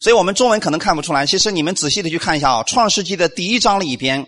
[0.00, 1.24] 所以我们中文可能看不出来。
[1.24, 4.26] 其实你们仔细的去看一下啊，《创世纪》的第一章里边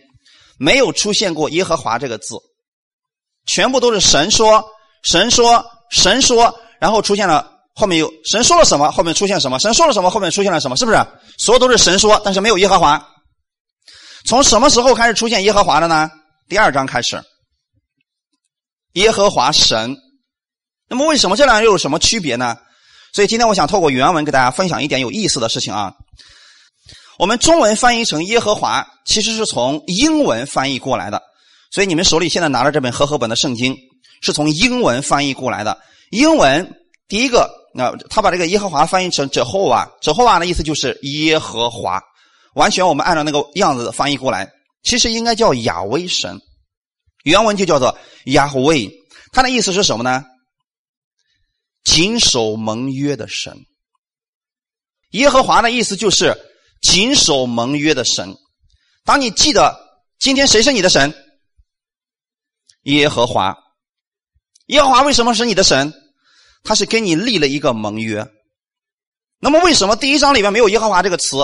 [0.59, 2.37] 没有出现过“耶和华”这个字，
[3.47, 4.65] 全部都是神说、
[5.03, 9.59] 神说、神说，然后出现了后面有神说了什么，后面出现什么？
[9.59, 10.77] 神说了什么，后面出现了什么？
[10.77, 11.07] 是不是？
[11.39, 13.07] 所有都是神说，但是没有耶和华。
[14.25, 16.11] 从什么时候开始出现耶和华的呢？
[16.49, 17.23] 第二章开始，
[18.95, 19.95] 耶和华神。
[20.89, 22.57] 那么为什么这两又有什么区别呢？
[23.17, 25.95] 所以今天我想透过原文给大家分享一点有意思的事情啊。
[27.19, 31.23] 我们中文翻译成耶和华，其实是从英文翻译过来的。
[31.71, 33.75] 所以你们手里现在拿着这本和合本的圣经，
[34.21, 35.79] 是从英文翻译过来的。
[36.11, 36.71] 英文
[37.09, 41.99] 第一个，那他把这个耶和华翻译成 Jehovah，Jehovah 的意思就是耶和华，
[42.53, 44.47] 完全我们按照那个样子翻译过来，
[44.83, 46.39] 其实应该叫亚威神，
[47.25, 48.91] 原文就叫做 Yahweh，
[49.33, 50.23] 它的意思是什么呢？
[51.87, 53.65] 谨守盟约的神，
[55.13, 56.37] 耶和华的意思就是
[56.83, 58.37] 谨守盟约的神。
[59.05, 59.79] 当你记得
[60.19, 61.15] 今天谁是你的神？
[62.83, 63.57] 耶和华。
[64.67, 65.95] 耶和华为什么是你的神？
[66.65, 68.27] 他是跟你立了一个盟约。
[69.39, 71.37] 那么为什么第一章里面没有耶和华这个词？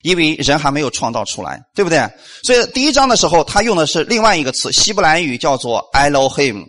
[0.00, 2.10] 因为人还没有创造出来，对不对？
[2.42, 6.66] 所以第一章的时候他用的是另外一个词，希伯来语叫做 Elohim。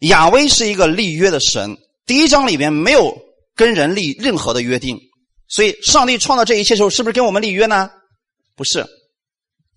[0.00, 3.16] 亚威是一个立约的神，第一章里边没有
[3.54, 4.98] 跟人立任何的约定，
[5.48, 7.90] 所以上帝创造这一切的时候，是不是跟我们立约呢？
[8.54, 8.86] 不是，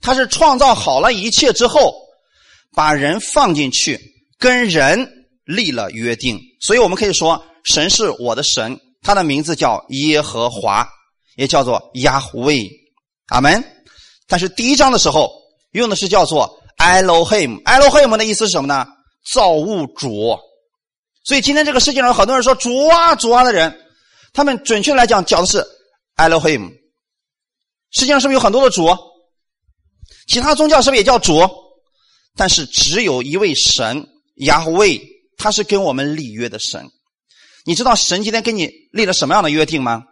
[0.01, 1.93] 他是创造好了一切之后，
[2.73, 3.99] 把人放进去，
[4.38, 5.10] 跟人
[5.45, 10.88] 立了约定，所以我们可以说神是我的神，他的名字叫耶和华，
[11.38, 12.69] 也叫做亚威。
[13.27, 13.63] 阿门。
[14.27, 15.32] 但是第一章的时候
[15.71, 18.86] 用的是叫做 Elohim，Elohim 的意思是什么呢？
[19.34, 20.38] 造物主。
[21.23, 23.79] 所以今天这个世界上很多人说主啊主啊的人，
[24.34, 25.65] 他们准确来讲讲的是
[26.15, 26.71] Elohim。
[27.91, 28.88] 世界上是不是有很多的主？
[30.27, 31.41] 其他宗教是不是也叫主？
[32.36, 35.01] 但是只有一位神亚威，
[35.38, 36.88] 他是跟我们立约的神。
[37.65, 40.03] 你知道神今天跟你立了什么样的约定吗？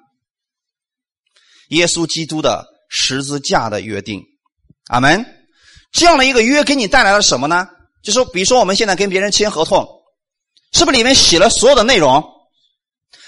[1.70, 4.24] 耶稣基督的十字架的约定，
[4.88, 5.26] 阿门。
[5.92, 7.68] 这样的一个约给你带来了什么呢？
[8.08, 9.86] 就说，比如说我们现在跟别人签合同，
[10.72, 12.24] 是不是里面写了所有的内容？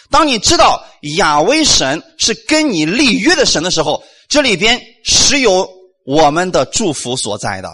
[0.10, 0.82] 当你知道
[1.18, 5.70] 亚威神是跟你立约的神的时候，这里边是有
[6.06, 7.70] 我们的祝福所在的。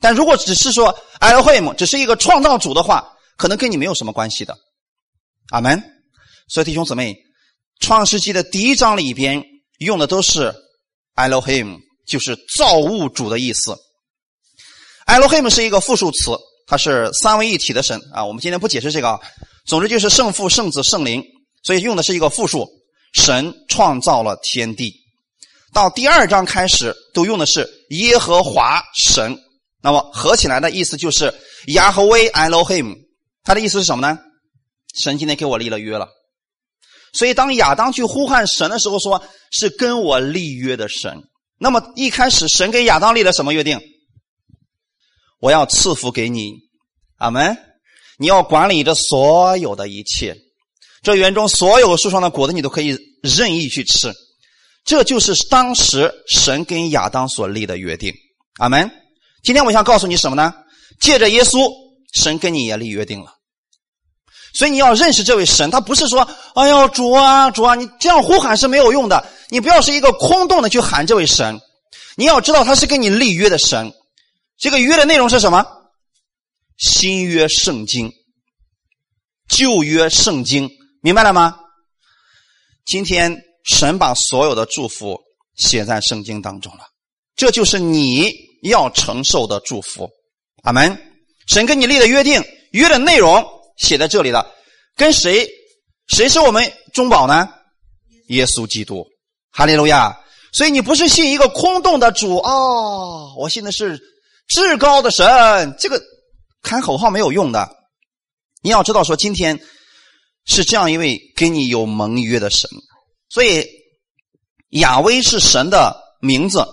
[0.00, 3.06] 但如果只是说 Elohim 只是一个创造主的话，
[3.36, 4.56] 可能跟你没有什么关系的。
[5.50, 5.82] 阿门。
[6.48, 7.14] 所以弟兄姊妹，
[7.78, 9.44] 创世纪的第一章里边
[9.80, 10.54] 用的都是
[11.14, 13.76] Elohim，就是造物主的意思。
[15.08, 16.32] Elohim 是一个复数词，
[16.66, 18.24] 它是三位一体的神啊。
[18.24, 19.18] 我们今天不解释这个，
[19.66, 21.24] 总之就是圣父、圣子、圣灵。
[21.64, 22.68] 所以用的是一个复数，
[23.14, 24.94] 神创造了天地。
[25.72, 29.36] 到第二章开始都用的是耶和华神，
[29.82, 31.34] 那么合起来的意思就是
[31.68, 32.94] 亚和威 Elohim。
[33.44, 34.18] 他的意思是什么呢？
[34.94, 36.08] 神今天给我立了约了。
[37.12, 41.22] 所以当亚当去呼唤神的时候，说是跟我立约的神。
[41.58, 43.80] 那么一开始神给亚当立了什么约定？
[45.40, 46.54] 我要赐福给你，
[47.18, 47.56] 阿门。
[48.18, 50.36] 你要管理着所有的一切。
[51.02, 54.12] 这园中所有树上的果子，你都可以任意去吃，
[54.84, 58.12] 这就是当时神跟亚当所立的约定。
[58.58, 58.90] 阿门。
[59.44, 60.52] 今天我想告诉你什么呢？
[61.00, 61.70] 借着耶稣，
[62.12, 63.32] 神跟你也立约定了。
[64.52, 69.24] 所以你要认识这位神，他不是说“哎呦主啊主啊”，你这样呼喊是没有用的。
[69.50, 71.60] 你不要是一个空洞的去喊这位神，
[72.16, 73.92] 你要知道他是跟你立约的神。
[74.58, 75.64] 这个约的内容是什么？
[76.78, 78.12] 新约圣经，
[79.48, 80.68] 旧约圣经。
[81.00, 81.56] 明白了吗？
[82.84, 85.16] 今天神把所有的祝福
[85.54, 86.80] 写在圣经当中了，
[87.36, 88.32] 这就是你
[88.64, 90.10] 要承受的祝福。
[90.64, 91.04] 阿门。
[91.46, 92.42] 神跟你立的约定，
[92.72, 93.46] 约的内容
[93.78, 94.52] 写在这里了。
[94.96, 95.48] 跟谁？
[96.08, 97.48] 谁是我们中保呢？
[98.28, 99.06] 耶稣基督。
[99.52, 100.18] 哈利路亚。
[100.52, 104.00] 所以你不是信一个空洞的主哦，我信的是
[104.48, 105.76] 至高的神。
[105.78, 106.02] 这个
[106.62, 107.76] 喊口号没有用的。
[108.62, 109.60] 你要知道，说今天。
[110.50, 112.70] 是这样一位跟你有盟约的神，
[113.28, 113.68] 所以
[114.70, 116.66] 亚威是神的名字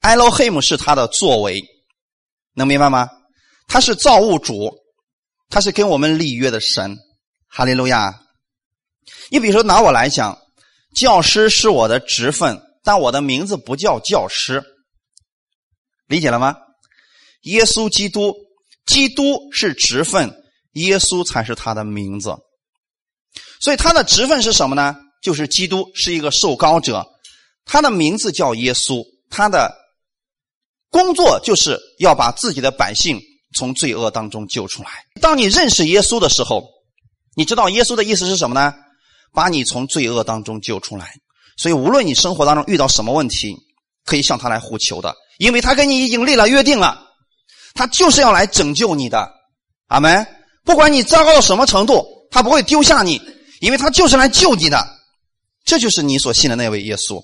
[0.00, 1.62] ，Elohim 是他的作为，
[2.54, 3.06] 能明白吗？
[3.68, 4.72] 他是造物主，
[5.50, 6.96] 他是跟我们立约的神，
[7.48, 8.18] 哈利路亚。
[9.30, 10.38] 你比如说拿我来讲，
[10.94, 14.64] 教师是我的职分，但我的名字不叫教师，
[16.06, 16.56] 理解了吗？
[17.46, 18.34] 耶稣基督，
[18.86, 20.32] 基督是职分，
[20.72, 22.36] 耶稣才是他的名字。
[23.60, 24.96] 所以他的职分是什么呢？
[25.22, 27.06] 就是基督是一个受膏者，
[27.64, 29.72] 他的名字叫耶稣，他的
[30.90, 33.20] 工作就是要把自己的百姓
[33.54, 34.90] 从罪恶当中救出来。
[35.20, 36.68] 当你认识耶稣的时候，
[37.36, 38.74] 你知道耶稣的意思是什么呢？
[39.32, 41.12] 把你从罪恶当中救出来。
[41.56, 43.56] 所以无论你生活当中遇到什么问题，
[44.04, 47.05] 可以向他来呼求的，因为他跟你已经立了约定了，
[47.76, 49.30] 他就是要来拯救你的。
[49.86, 50.26] 阿门。
[50.64, 53.22] 不管你糟糕到什么程度，他不会丢下你。
[53.60, 54.86] 因为他就是来救你的，
[55.64, 57.22] 这就是你所信的那位耶稣。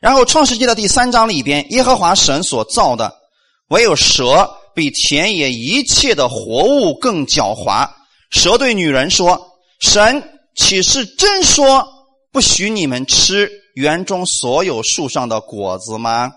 [0.00, 3.14] 然后创世纪的第三章里边，耶和华神所造的，
[3.68, 7.88] 唯有蛇比田野一切的活物更狡猾。
[8.30, 9.40] 蛇对女人说
[9.80, 11.86] ：“神岂是真说
[12.32, 16.32] 不许你们吃园中所有树上的果子吗？”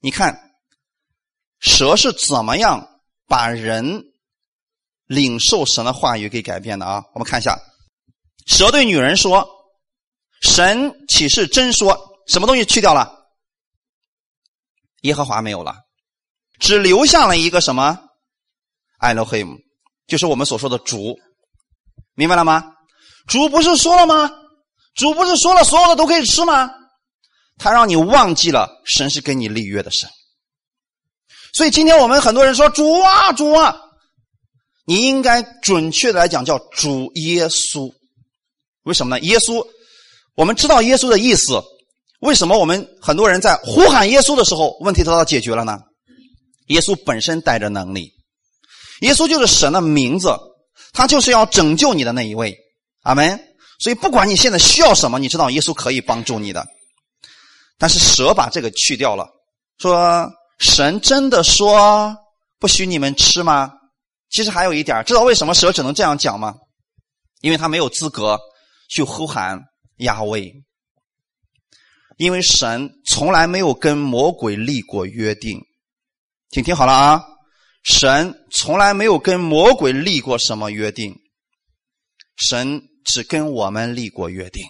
[0.00, 0.47] 你看，
[1.60, 4.04] 蛇是怎么样把人？
[5.06, 7.02] 领受神的话语给改变的啊！
[7.14, 7.58] 我们看一下，
[8.46, 9.48] 蛇对女人说
[10.44, 11.98] ：“神岂是真说？
[12.26, 13.10] 什么东西去掉了？
[15.00, 15.74] 耶和华没有了，
[16.60, 17.98] 只留下了一个什么？
[18.98, 19.56] 艾罗黑姆，
[20.06, 21.18] 就是我们所说的主，
[22.14, 22.74] 明白了吗？
[23.28, 24.30] 主不是说了吗？
[24.94, 26.70] 主不是说了所有的都可以吃吗？
[27.56, 30.10] 他让你忘记了神是跟你立约的神。
[31.52, 33.76] 所以今天我们很多人说主啊主啊。”
[34.86, 37.92] 你应该准确的来讲叫主耶稣，
[38.84, 39.22] 为什么呢？
[39.22, 39.62] 耶稣，
[40.34, 41.62] 我们知道耶稣的意思，
[42.20, 45.78] 为什么我们很多人在呼喊耶稣的时候，问题得到解决了呢？
[46.68, 48.10] 耶稣本身带着能力，
[49.02, 50.34] 耶稣就是神的名字，
[50.94, 52.56] 他就是要拯救你的那一位。
[53.02, 53.38] 阿门。
[53.78, 56.66] 所以不管你现在需要什么，你知道耶稣可以帮助你的。
[57.76, 59.28] 但是蛇把这个去掉了，
[59.78, 62.16] 说神真的说
[62.58, 63.72] 不许你们吃吗？
[64.30, 66.54] 其实还有一点，知道为什么蛇只能这样讲吗？
[67.40, 68.38] 因为他没有资格
[68.90, 69.60] 去呼喊
[69.98, 70.52] 亚威，
[72.16, 75.60] 因为神从来没有跟魔鬼立过约定。
[76.50, 77.24] 请听好了啊，
[77.84, 81.14] 神从来没有跟魔鬼立过什么约定，
[82.36, 84.64] 神只跟我们立过约定。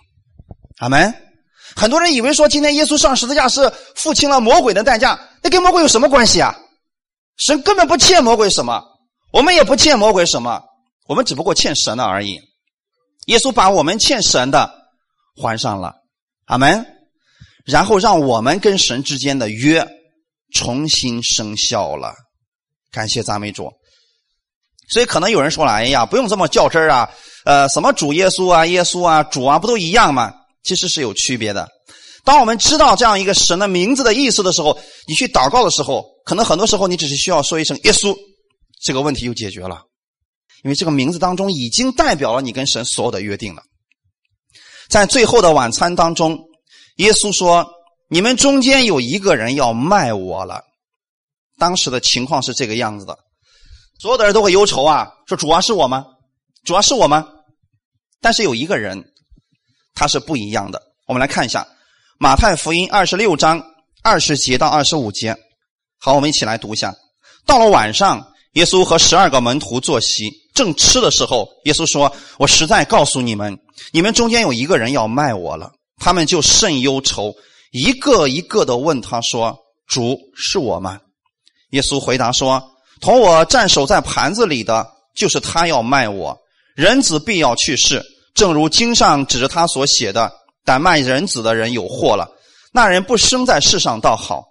[0.79, 1.28] 阿门。
[1.79, 6.53] 很多人以为说今天耶稣上十字架是付清了魔鬼的代价，那跟魔鬼有什么关系啊？
[7.37, 8.83] 神根本不欠魔鬼什么。
[9.33, 10.61] 我们也不欠魔鬼什么，
[11.07, 12.41] 我们只不过欠神的而已。
[13.27, 14.69] 耶稣把我们欠神的
[15.37, 15.95] 还上了，
[16.47, 16.85] 阿门。
[17.65, 19.87] 然后让我们跟神之间的约
[20.55, 22.13] 重新生效了，
[22.91, 23.71] 感谢赞美主。
[24.91, 27.09] 所以可能有人说了：“哎呀，不用这么较真啊，
[27.45, 30.35] 呃，什么主耶稣啊，耶稣啊，主啊，不都一样吗？”
[30.69, 31.67] 其实是有区别的。
[32.25, 38.15] 当我们知道这样一个神的名字的意思的时候，你去祷告的时候，可能很多时候你只是需要说一声“耶稣”。
[38.85, 39.81] 这个问题就解决了，
[40.63, 43.63] 因为这个名字当中已经代表了你跟神所有的约定了。
[44.91, 46.39] 在最后的晚餐当中，
[46.97, 47.67] 耶稣说
[48.11, 50.63] ：“你们中间有一个人要卖我了。”
[51.59, 53.19] 当时的情况是这个样子的，
[53.99, 56.05] 所有的人都会忧愁啊，说：“主啊，是我吗？
[56.65, 57.27] 主啊，是我吗？”
[58.21, 59.03] 但是有一个人，
[59.99, 60.81] 它是不一样的。
[61.09, 61.63] 我们来看一下
[62.19, 63.61] 《马太福音》二十六章
[64.03, 65.37] 二十节到二十五节。
[65.99, 66.95] 好，我们一起来读一下。
[67.45, 68.25] 到了晚上。
[68.55, 73.57] 耶稣和十二个门徒坐席，正吃的时候，耶稣说：“我实在告诉你们，
[73.93, 77.33] 你们中间有一个人要卖我了。”他们就甚忧愁，
[77.71, 79.57] 一个一个的问他说
[79.87, 80.99] ：“主是我吗？”
[81.71, 82.61] 耶稣回答说
[83.01, 84.85] ：“同我站守在盘子里的，
[85.15, 86.37] 就是他要卖我。
[86.75, 88.03] 人子必要去世，
[88.39, 90.33] 正如经上指着他所写的。
[90.65, 92.31] 但卖人子的人有祸了。
[92.73, 94.45] 那人不生在世上倒好。”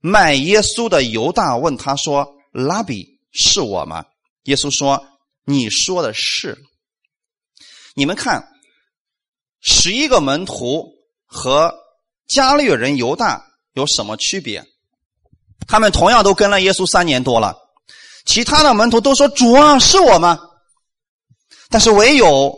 [0.00, 4.04] 卖耶稣的犹大问他说：“拉比。”是我吗？
[4.44, 5.02] 耶稣说
[5.46, 6.58] ：“你说的是。”
[7.94, 8.46] 你们看，
[9.60, 10.92] 十一个门徒
[11.26, 11.74] 和
[12.28, 14.62] 加略人犹大有什么区别？
[15.66, 17.56] 他们同样都跟了耶稣三年多了，
[18.26, 20.38] 其他的门徒都说：“主啊，是我吗？”
[21.70, 22.54] 但是唯有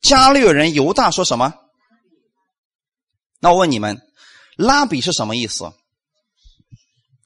[0.00, 1.54] 加略人犹大说什么？
[3.38, 4.00] 那我问你们
[4.56, 5.72] ，“拉比”是什么意思？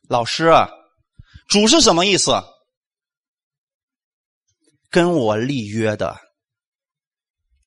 [0.09, 0.53] 老师，
[1.49, 2.43] 主是什么意思？
[4.91, 6.17] 跟我立约的，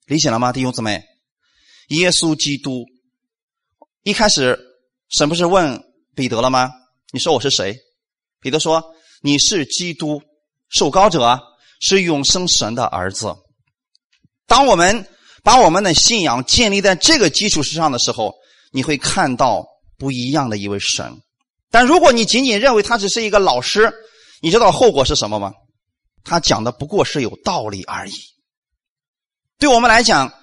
[0.06, 1.04] 理解了吗，弟兄姊妹？
[1.90, 2.86] 耶稣基督
[4.04, 4.60] 一开始
[5.10, 5.84] 神不是问
[6.16, 6.70] 彼得了吗？
[7.12, 7.78] 你说我是谁？
[8.40, 10.22] 彼得说你是基督，
[10.70, 11.42] 受膏者，
[11.82, 13.36] 是永生神的儿子。
[14.48, 15.06] 当我们
[15.44, 18.34] 把我们的信仰建立在这个基础之上的时候，
[18.72, 19.66] 你会看到
[19.98, 21.22] 不一样的一位神。
[21.70, 23.94] 但如果你仅仅认为他只是一个老师，
[24.42, 25.52] 你知道后果是什么吗？
[26.24, 28.14] 他讲的不过是有道理而已。
[29.60, 30.34] 对我们来讲，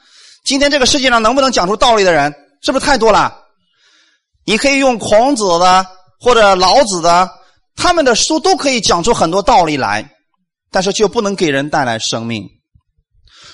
[0.44, 3.42] 今天这个世界上能不能讲出道理的人，是不是太多了？
[4.44, 5.86] 你可以用孔子的
[6.20, 7.30] 或者老子的，
[7.76, 10.10] 他们的书都可以讲出很多道理来，
[10.70, 12.46] 但是却不能给人带来生命。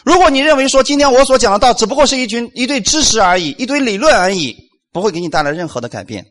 [0.04, 4.56] 如果你认为说今天我所讲的道只不过是一群一堆知识而已，一堆理论而已，
[4.92, 6.24] 不会给你带来任何的改变，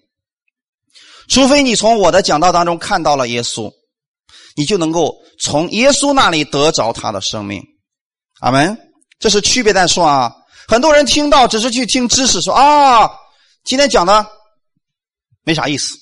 [1.27, 3.71] 除非你从我的讲道当中看到了耶稣。
[4.55, 7.63] 你就能够从耶稣那里得着他的生命，
[8.41, 8.77] 阿门。
[9.17, 10.33] 这是区别在说啊。
[10.67, 13.09] 很多人听到只是去听知识，说啊，
[13.63, 14.25] 今天讲的
[15.45, 15.95] 没啥意思。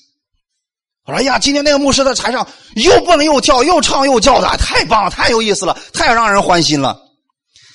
[1.04, 6.98] 我说哎呀，今天那个牧师在台上又蹦又跳，又唱又叫的，太棒了，太有意思了，太让人欢心了。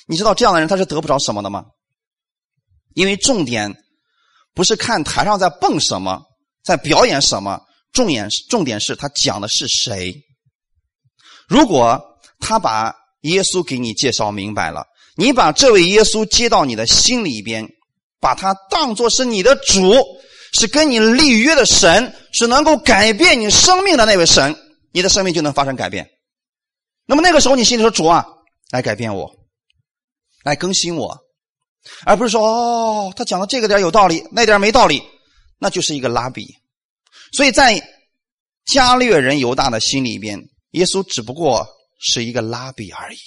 [0.06, 1.64] 你知道这样的人他是得不着什么的吗？
[2.94, 3.74] 因为重点
[4.54, 6.22] 不是看台上在蹦什么，
[6.62, 7.60] 在表演什么，
[7.92, 10.14] 重点重点是他讲的是谁。
[11.48, 12.00] 如果
[12.38, 14.84] 他把耶稣给你介绍明白了，
[15.16, 17.68] 你把这位耶稣接到你的心里边，
[18.20, 19.94] 把他当作是你的主，
[20.52, 24.54] 是跟你立约的神，是能够改变你生命的那位神，
[24.92, 26.08] 你的生命就能发生改变。
[27.06, 28.24] 那么那个时候，你心里说：“主啊，
[28.70, 29.30] 来改变我，
[30.44, 31.18] 来更新我。”
[32.06, 35.02] 而不是说：“哦，他讲的这个点有道理，那点没道理。”
[35.58, 36.54] 那就是一个拉比。
[37.32, 37.82] 所以在
[38.64, 40.40] 加略人犹大的心里边。
[40.74, 41.64] 耶稣只不过
[42.00, 43.18] 是一个拉比而已，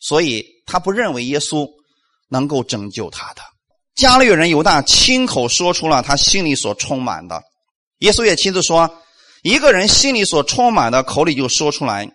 [0.00, 1.70] 所以他不认为耶稣
[2.28, 3.42] 能够拯救他的。
[3.94, 7.40] 加略人犹大亲口说出了他心里所充满的，
[7.98, 8.92] 耶稣也亲自说：
[9.44, 12.10] 一个人心里所充满的，口里就说出来。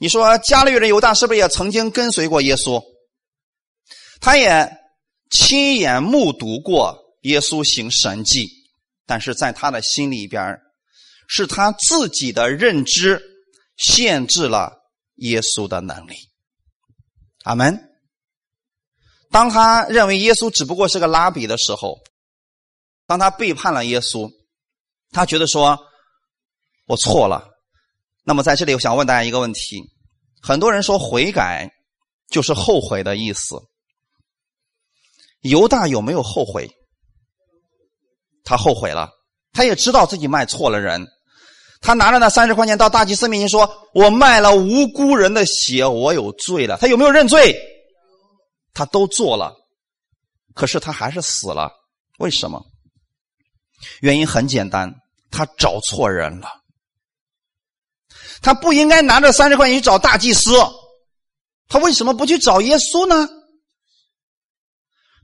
[0.00, 2.82] 你说加利人犹大是不是也曾经跟随过耶稣？
[4.20, 4.70] 他也
[5.30, 8.48] 亲眼目睹过耶稣行神迹，
[9.06, 10.58] 但是在他的心里边，
[11.28, 13.20] 是他自己的认知
[13.76, 14.72] 限制了
[15.16, 16.14] 耶稣的能力。
[17.44, 17.78] 阿门。
[19.30, 21.98] 当他认为耶稣只不过是个拉比的时候，
[23.06, 24.30] 当他背叛了耶稣，
[25.10, 25.78] 他觉得说
[26.86, 27.50] ：“我错了。”
[28.24, 29.82] 那么在这里，我想问大家一个问题：
[30.40, 31.70] 很多人说悔改
[32.30, 33.56] 就是后悔的意思。
[35.40, 36.70] 犹大有没有后悔？
[38.44, 39.10] 他后悔了，
[39.52, 41.06] 他也知道自己卖错了人。
[41.80, 47.56] 他拿着那三十块钱到大祭司面前说：“我卖了无辜人的血，我有罪了。”他有没有认罪？
[48.72, 49.54] 他都做了，
[50.54, 51.70] 可是他还是死了。
[52.18, 52.64] 为什么？
[54.00, 54.92] 原因很简单，
[55.30, 56.48] 他找错人了。
[58.42, 60.52] 他不应该拿着三十块钱去找大祭司，
[61.68, 63.28] 他为什么不去找耶稣呢？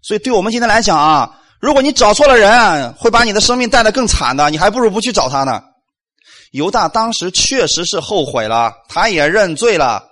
[0.02, 5.62] 所以，对我们今天来讲啊，如果你找错了人，会把你的生命带得更惨的，你还不如不去找他呢。
[6.50, 10.02] 犹大当时确实是后悔了，他也认罪了。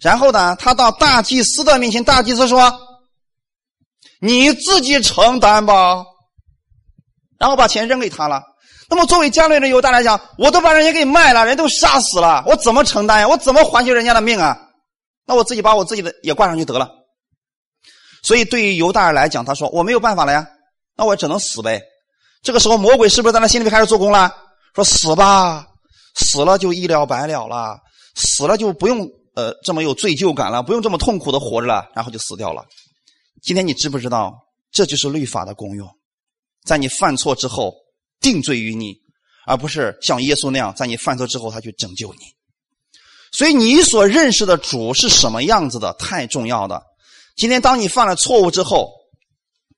[0.00, 2.80] 然后呢，他到大祭司的面前，大祭司说
[4.20, 6.04] ：“你自己承担吧。”
[7.38, 8.42] 然后把钱扔给他了。
[8.88, 13.28] 那么作为家里人犹大来讲，我都把人家给卖了，人都杀死了，我怎么承担呀？
[13.28, 14.58] 我怎么还救人家的命啊？
[15.26, 16.88] 那我自己把我自己的也挂上去得了。
[18.22, 20.48] 所以对于犹大人来讲，他说我没有办法了呀，
[20.96, 21.82] 那我只能死呗。
[22.42, 24.32] 这个时候魔鬼是不是在他心里面开始做工了？
[24.74, 25.66] 说死吧，
[26.14, 27.78] 死了就一了百了了，
[28.14, 29.08] 死了就不用。
[29.34, 32.66] 呃，这么有罪疚感了，不用这么痛苦的活着了，然后就死掉了。
[33.42, 34.38] 今天你知不知道，
[34.70, 35.88] 这就是律法的功用，
[36.66, 37.72] 在你犯错之后
[38.20, 38.94] 定罪于你，
[39.46, 42.18] 而不是像耶稣那样，在你犯错之后他去拯救你。
[43.32, 46.82] 所以你所认识的主是什么样子的，太重要的。
[47.36, 48.90] 今天当你犯了错误之后，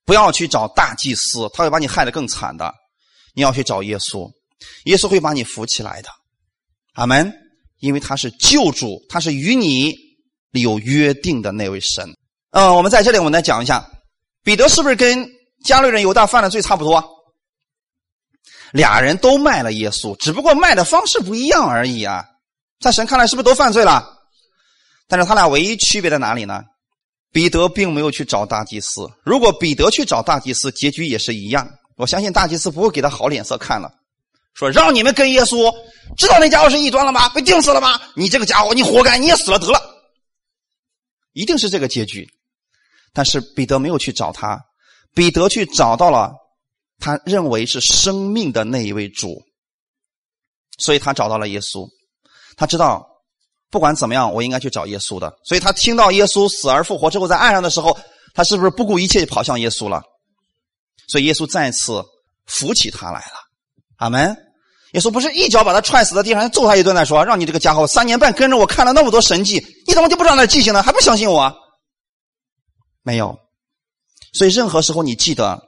[0.05, 2.75] 不要去找大祭司，他会把你害得更惨的。
[3.35, 4.31] 你要去找耶稣，
[4.85, 6.09] 耶稣会把你扶起来的。
[6.95, 7.33] 阿门。
[7.81, 9.95] 因为他是救主，他是与你
[10.53, 12.09] 有约定的那位神。
[12.53, 13.87] 嗯，我们在这里，我们来讲一下，
[14.43, 15.29] 彼得是不是跟
[15.67, 17.05] 加利人犹大犯的罪差不多？
[18.73, 22.25] 俩人都卖了耶稣，只不过卖的方式不一样而已啊。
[22.81, 24.03] 在神看来，是不是都犯罪了？
[25.07, 26.63] 但是他俩唯一区别在哪里呢？
[27.35, 29.11] 彼得并没有去找大祭司。
[29.25, 31.69] 如果彼得去找大祭司，结局也是一样。
[31.97, 33.93] 我相信大祭司不会给他好脸色看了。
[34.55, 35.75] 说让你们跟耶稣
[36.17, 37.29] 知道那家伙是异端了吗？
[37.31, 38.01] 被钉死了吗？
[38.15, 39.81] 你这个家伙，你活该，你也死了得了，
[41.33, 42.25] 一定是这个结局。
[43.13, 44.65] 但是彼得没有去找他，
[45.13, 46.33] 彼得去找到了
[47.01, 49.43] 他认为是生命的那一位主，
[50.79, 51.85] 所以他找到了耶稣。
[52.57, 53.05] 他知道
[53.75, 55.37] 不管怎么样，我应该去找耶稣的。
[55.45, 57.99] 所以他听到耶稣死而复活之后在岸上的时候，
[58.33, 60.01] 他是不是不顾一切跑向耶稣了？
[61.09, 62.01] 所以耶稣再次
[62.47, 63.35] 扶起他来了。
[63.97, 64.37] 阿门。
[64.93, 70.85] 耶稣不是一脚把他踹死在地上，揍他一顿再说，让你这个家伙三年半跟着我看了那么多神迹，你怎么就不知道那记性呢？
[70.85, 71.53] 还不相信我？
[73.03, 73.37] 没有。
[74.35, 75.61] 所以任何时候你记得，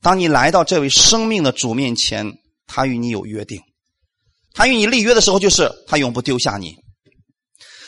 [0.00, 2.26] 当你来到这位生命的主面前，
[2.66, 3.60] 他与你有约定，
[4.54, 6.74] 他与你立约的时候，就是他永不丢下你。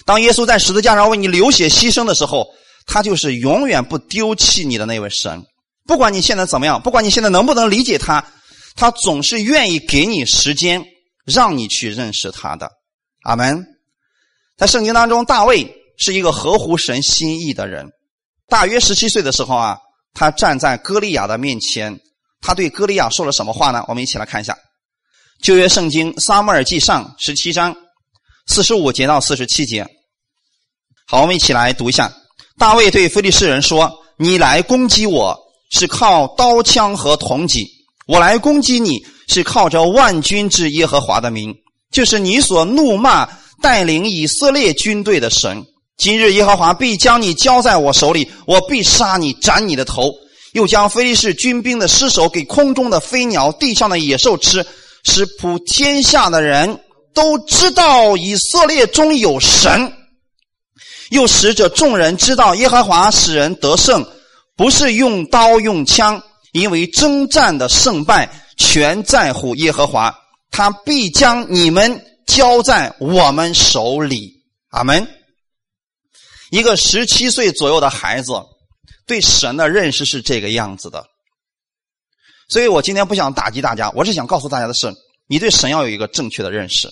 [0.04, 2.46] 当耶稣在十字架上为你流血牺牲的时候，
[2.86, 5.42] 他就是永远不丢弃你的那位神。
[5.86, 8.24] 不管你现在怎么样，不管你现在能不能理解他。
[8.74, 10.82] 他总是愿意给你时间，
[11.26, 12.70] 让你去认识他的。
[13.24, 13.66] 阿门。
[14.56, 17.86] 在圣经当中，大卫是一个合乎神心意的人。
[18.48, 19.78] 大约十七岁的时候啊，
[20.14, 21.98] 他站在歌利亚的面前，
[22.40, 23.84] 他对歌利亚说了什么话呢？
[23.88, 24.56] 我们一起来看一下
[25.42, 27.76] 旧约圣经撒母耳记上十七章
[28.52, 29.86] 四十五节到四十七节。
[31.06, 32.12] 好，我们一起来读一下。
[32.58, 33.90] 大卫对非利士人说
[34.20, 35.34] ：“你来攻击我
[35.70, 37.66] 是靠刀枪和铜戟。”
[38.06, 41.54] 我来攻击你是靠着万军之耶和华的名，
[41.90, 43.26] 就是你所怒骂
[43.62, 45.64] 带领以色列军队的神。
[45.96, 50.12] 今日耶和华必将你交在我手里，我必杀你，斩你的头，
[50.52, 54.66] 又将非利士军兵的尸首给空中的飞鸟、地上的野兽吃，
[55.04, 56.78] 使普天下的人
[57.14, 59.92] 都知道以色列中有神。
[61.10, 64.06] 又使者众人知道耶和华使人得胜，
[64.56, 66.22] 不是用刀用枪。
[66.52, 70.14] 因为征战的胜败全在乎耶和华，
[70.50, 74.34] 他必将你们交在我们手里。
[74.68, 75.08] 阿门。
[76.50, 78.32] 一个十七岁左右的孩子
[79.06, 81.02] 对神的认识是这个样子的，
[82.48, 84.92] 所以我今天不想打击大家，我是想告诉大家的是，
[85.26, 86.90] 你对神要有一个正确的认识。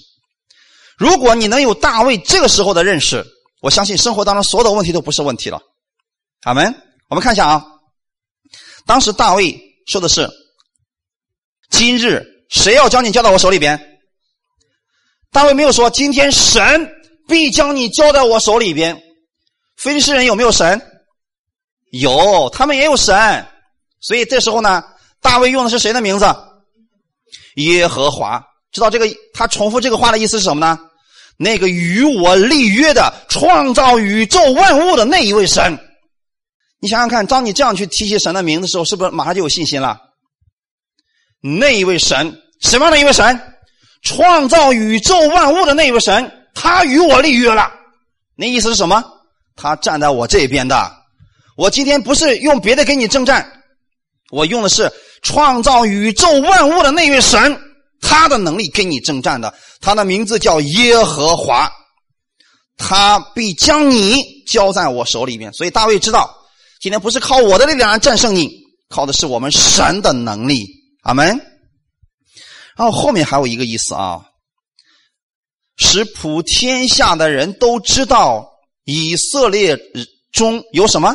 [1.01, 3.25] 如果你能有大卫这个时候的认识，
[3.63, 5.59] 我相信生活当中所有的问题都不是问题了。
[6.43, 6.75] 阿门。
[7.09, 7.67] 我们看一下啊，
[8.85, 10.29] 当时大卫说的是
[11.71, 13.99] ：“今日谁要将你交到我手里边？”
[15.33, 16.87] 大卫没有说：“今天神
[17.27, 19.03] 必将你交在我手里边。”
[19.79, 20.79] 菲利士人有没有神？
[21.93, 23.47] 有，他们也有神。
[24.01, 24.85] 所以这时候呢，
[25.23, 26.27] 大卫用的是谁的名字？
[27.55, 28.45] 耶和华。
[28.71, 30.79] 知道这个他重复这个话的意思是什么呢？
[31.43, 35.79] 那个与我立约的、创造宇宙万物的那一位神。
[36.81, 39.99] 你想想看，当你这样去提起神的名字的时候，是不是马上就有信心了？
[41.41, 43.41] 那一位神，什么样的一位神？
[44.03, 47.73] 创造宇宙万物的那一位神，他与我立约了。
[48.37, 49.03] 那意思是什么？
[49.57, 50.93] 他站在我这边的。
[51.57, 53.51] 我今天不是用别的跟你征战，
[54.31, 57.59] 我用的是创造宇宙万物的那位神，
[58.01, 59.53] 他的能力跟你征战的。
[59.81, 61.71] 他的名字叫耶和华，
[62.77, 65.53] 他必将你交在我手里面。
[65.53, 66.37] 所以大卫知道。
[66.81, 68.51] 今天不是靠我的力量来战胜你，
[68.89, 70.67] 靠的是我们神的能力。
[71.03, 71.27] 阿门。
[72.77, 74.23] 然后后面还有一个意思啊，
[75.77, 78.49] 使普天下的人都知道
[78.85, 79.79] 以色列
[80.33, 81.15] 中有什么，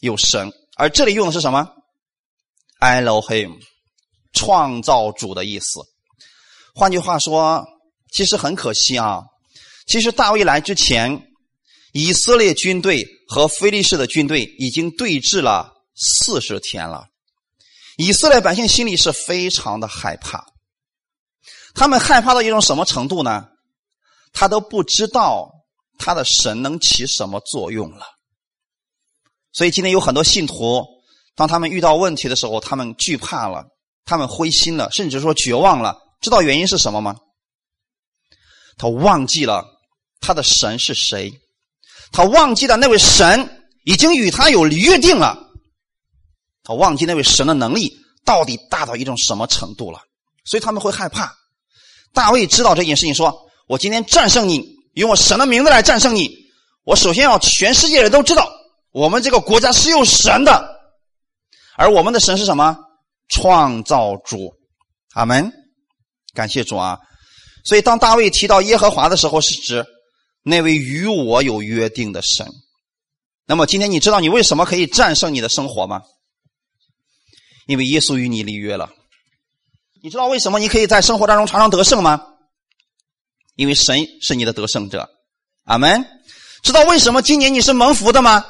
[0.00, 0.50] 有神。
[0.76, 1.68] 而这里用的是什么
[2.80, 3.58] ？Elohim，
[4.32, 5.80] 创造主的意思。
[6.74, 7.64] 换句话说，
[8.10, 9.22] 其实很可惜啊，
[9.86, 11.28] 其实大卫来之前。
[11.94, 17.04] 以色列军队和菲利士的军队已经对峙了四十天了，
[17.98, 20.42] 以色列百姓心里是非常的害怕。
[21.74, 23.46] 他们害怕到一种什么程度呢？
[24.32, 25.50] 他都不知道
[25.98, 28.06] 他的神能起什么作用了。
[29.52, 30.82] 所以今天有很多信徒，
[31.34, 33.66] 当他们遇到问题的时候，他们惧怕了，
[34.04, 35.96] 他们灰心了，甚至说绝望了。
[36.20, 37.16] 知道原因是什么吗？
[38.78, 39.64] 他忘记了
[40.20, 41.32] 他的神是谁。
[42.12, 45.38] 他忘记了那位神已经与他有约定了，
[46.62, 50.00] 他忘记那位神的能力到底大到一种什么程度了，
[50.44, 51.34] 所以他们会害怕。
[52.12, 56.30] 大卫知道这件事情，说：“我今天战胜你，用我神的名字来战胜你。
[56.84, 58.52] 我首先要全世界人都知道，
[58.92, 60.80] 我们这个国家是有神的，
[61.76, 62.76] 而我们的神是什么？
[63.28, 64.52] 创造主。
[65.14, 65.52] 阿门。
[66.34, 66.98] 感谢主啊！
[67.64, 69.84] 所以当大卫提到耶和华的时候，是指。”
[70.44, 72.44] 那位与我有约定的神，
[73.46, 76.02] 那么今天你知道你为什么可以战胜你的生活吗？
[77.68, 78.90] 因为耶稣与你立约了。
[80.02, 82.20] 你知道为什么你可以在生活当中常常得胜吗？
[83.54, 85.08] 因为神是你的得胜者。
[85.62, 86.04] 阿门。
[86.64, 88.44] 知道为什么今年你是蒙福的吗？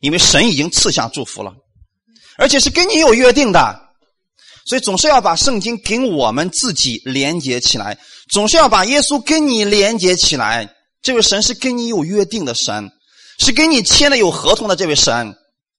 [0.00, 1.54] 因为神已经赐下祝福了，
[2.38, 3.78] 而且是跟你有约定的。
[4.64, 7.98] 所以总是要把圣经跟我们自己连接起来，
[8.30, 10.74] 总是要把耶稣跟你连接起来。
[11.02, 12.90] 这位神是跟你有约定的神，
[13.38, 15.34] 是跟你签了有合同的这位神。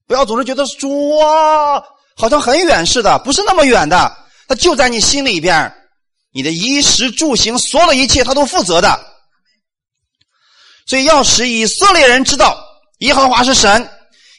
[0.07, 1.81] 不要总是觉得主啊，
[2.15, 5.73] 好像很远似的，不是那么远的，他就在你心里边。
[6.31, 8.99] 你的衣食住行，所有的一切，他都负责的。
[10.87, 12.59] 所以要使以色列人知道
[12.99, 13.87] 耶和华是神，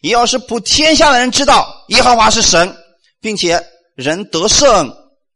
[0.03, 2.77] 你要是普天下的人知道耶和华是神，
[3.21, 3.63] 并且。
[3.97, 4.91] 人得胜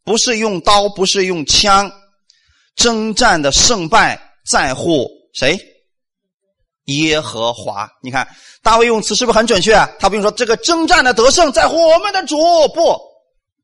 [0.04, 1.90] 不是用刀，不是用枪，
[2.76, 4.18] 征战的胜败
[4.50, 5.58] 在乎谁？
[6.84, 7.86] 耶和华。
[8.02, 8.26] 你看
[8.62, 9.74] 大卫用词是不是很准确？
[9.98, 12.38] 他不用说这个征战的得胜在乎我们的主，
[12.68, 12.98] 不，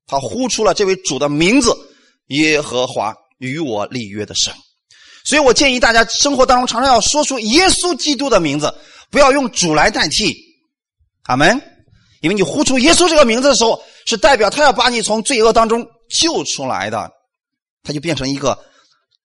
[0.06, 1.74] 他呼出了这位主的名字：
[2.26, 4.52] 耶和华与我立约的神。
[5.24, 8.74] 所以我建议大家生活当中常常要说出耶稣基督的名字，
[9.10, 10.49] 不要用主来代替。
[11.30, 11.60] 阿门。
[12.20, 13.82] 因为你呼出耶稣这个名字的时候。
[14.06, 17.12] 是代表他要把你从罪恶当中救出来的，
[17.84, 18.58] 他就变成一个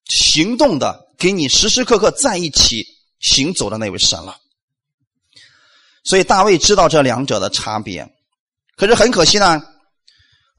[0.05, 2.85] 行动的，跟你时时刻刻在一起
[3.19, 4.37] 行走的那位神了。
[6.03, 8.07] 所以大卫知道这两者的差别，
[8.75, 9.63] 可是很可惜呢。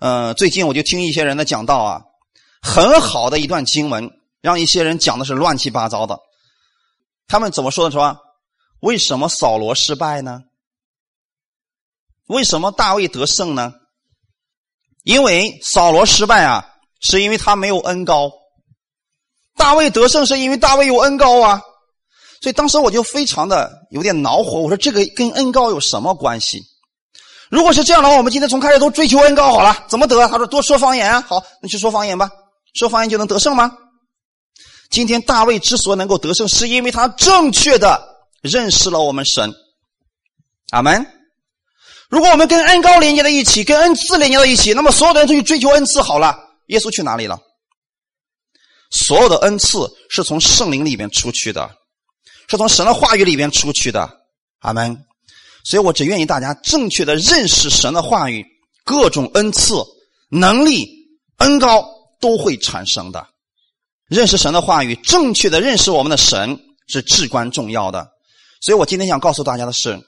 [0.00, 2.02] 呃，最近我就听一些人的讲道啊，
[2.60, 6.18] 很好的一段经文，让一些人讲的是乱七八糟的。
[7.28, 7.92] 他们怎么说的？
[7.92, 8.18] 说
[8.80, 10.42] 为什么扫罗失败呢？
[12.26, 13.72] 为什么大卫得胜呢？
[15.04, 16.66] 因为扫罗失败啊，
[17.00, 18.28] 是因为他没有恩高；
[19.56, 21.62] 大卫得胜是因为大卫有恩高啊。
[22.42, 26.62] 所以当时我就非常的有点恼火，我说这个跟恩高有什么关系？
[27.48, 30.26] 如果是这样的话，我们今天从开始都追求恩高好了，怎么得？
[30.28, 32.28] 他说多说方言啊，好，那去说方言吧，
[32.74, 33.72] 说方言就能得胜吗？
[34.90, 38.04] 今天大卫之所以能够得胜，是因为他正确的
[38.42, 39.54] 认识了我们神。
[40.70, 41.06] 阿门。
[42.08, 46.38] 如果我们跟恩高连接在一起，跟恩赐连接在一起，那么所有的人都去追求恩赐好了。
[46.66, 47.38] 耶稣去哪里了？
[48.90, 49.78] 所有的恩赐
[50.08, 51.70] 是从圣灵里边出去的，
[52.48, 54.08] 是从神的话语里边出去的。
[54.60, 54.96] 阿门。
[55.64, 58.46] 所以我只愿意大家正确的认识神的话语，
[58.84, 59.74] 各种恩赐、
[60.30, 60.88] 能力、
[61.38, 61.84] 恩高
[62.20, 63.26] 都会产生的。
[64.08, 68.08] 认识神的话语，正确的认识我们的神是至关重要的。
[68.60, 70.00] 所以我今天想告诉大家的是，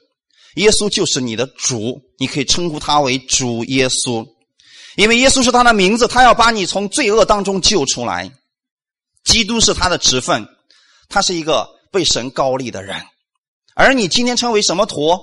[0.54, 4.26] 耶稣就是你的主，你可以称呼他为主耶稣，
[4.96, 8.32] 因为耶稣是他的名字，他要把你从罪恶当中救出来。
[9.24, 10.46] 基督是他的职分，
[11.08, 13.00] 他是一个被神高立的人，
[13.74, 15.18] 而你今天称为什么徒？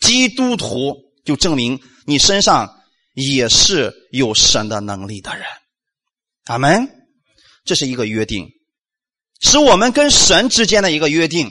[0.00, 0.94] 基督徒，
[1.24, 2.80] 就证明你身上
[3.14, 5.46] 也是有神的能力的人。
[6.46, 6.88] 阿门。
[7.64, 8.48] 这是一个约定，
[9.40, 11.48] 是我们跟神之间的一个约定，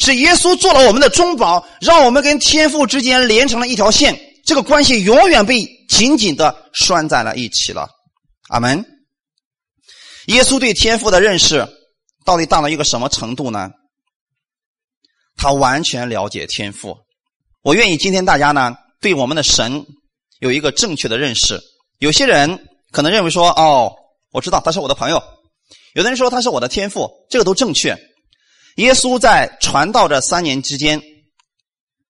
[0.00, 7.88] 是耶稣做了我们的中保，让我们跟天父之间连成了一条线，这个关系永远被紧紧的拴在了一起了。
[8.48, 8.84] 阿门。
[10.26, 11.66] 耶稣对天父的认识
[12.24, 13.70] 到底大到一个什么程度呢？
[15.36, 16.96] 他完全了解天父。
[17.62, 19.84] 我愿意今天大家呢对我们的神
[20.38, 21.60] 有一个正确的认识。
[21.98, 23.92] 有些人可能认为说：“哦，
[24.32, 25.22] 我知道他是我的朋友。”
[25.94, 27.98] 有的人说他是我的天父，这个都正确。
[28.76, 31.02] 耶稣在传道这三年之间，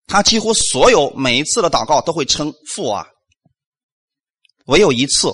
[0.07, 3.07] 他几乎所有每一次的祷告都会称父啊，
[4.67, 5.33] 唯有一次。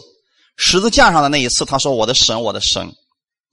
[0.58, 2.90] 十字架上的那一次，他说：“我的神，我的神。”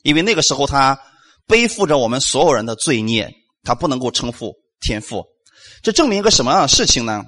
[0.04, 0.98] 因为那个时候他
[1.46, 3.30] 背负着我们所有人的罪孽，
[3.64, 5.26] 他不能够称父天父。
[5.82, 7.26] 这证明一个什么样的事情呢？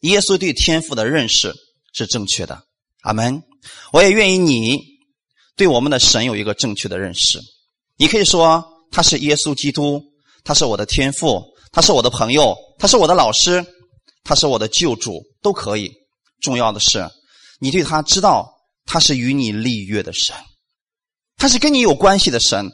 [0.00, 1.52] 耶稣对天父的认识
[1.92, 2.62] 是正确的。
[3.02, 3.42] 阿门。
[3.92, 4.80] 我也愿意你
[5.56, 7.38] 对我们的神有一个正确的认识。
[7.98, 10.02] 你可以说他是耶稣基督，
[10.44, 13.64] 他是我的天父，他是我的朋友，他是我的老师，
[14.24, 15.90] 他是我的救主，都可以。
[16.40, 17.08] 重要的是，
[17.60, 18.56] 你对他知道。
[18.86, 20.34] 他是与你立约的神，
[21.36, 22.68] 他是跟你有关系的神，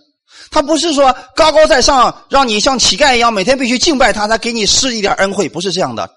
[0.50, 6.10] 他不是说高高在上，让你像乞丐一样每天必须敬拜他，他给你施一点恩惠，不是这样的。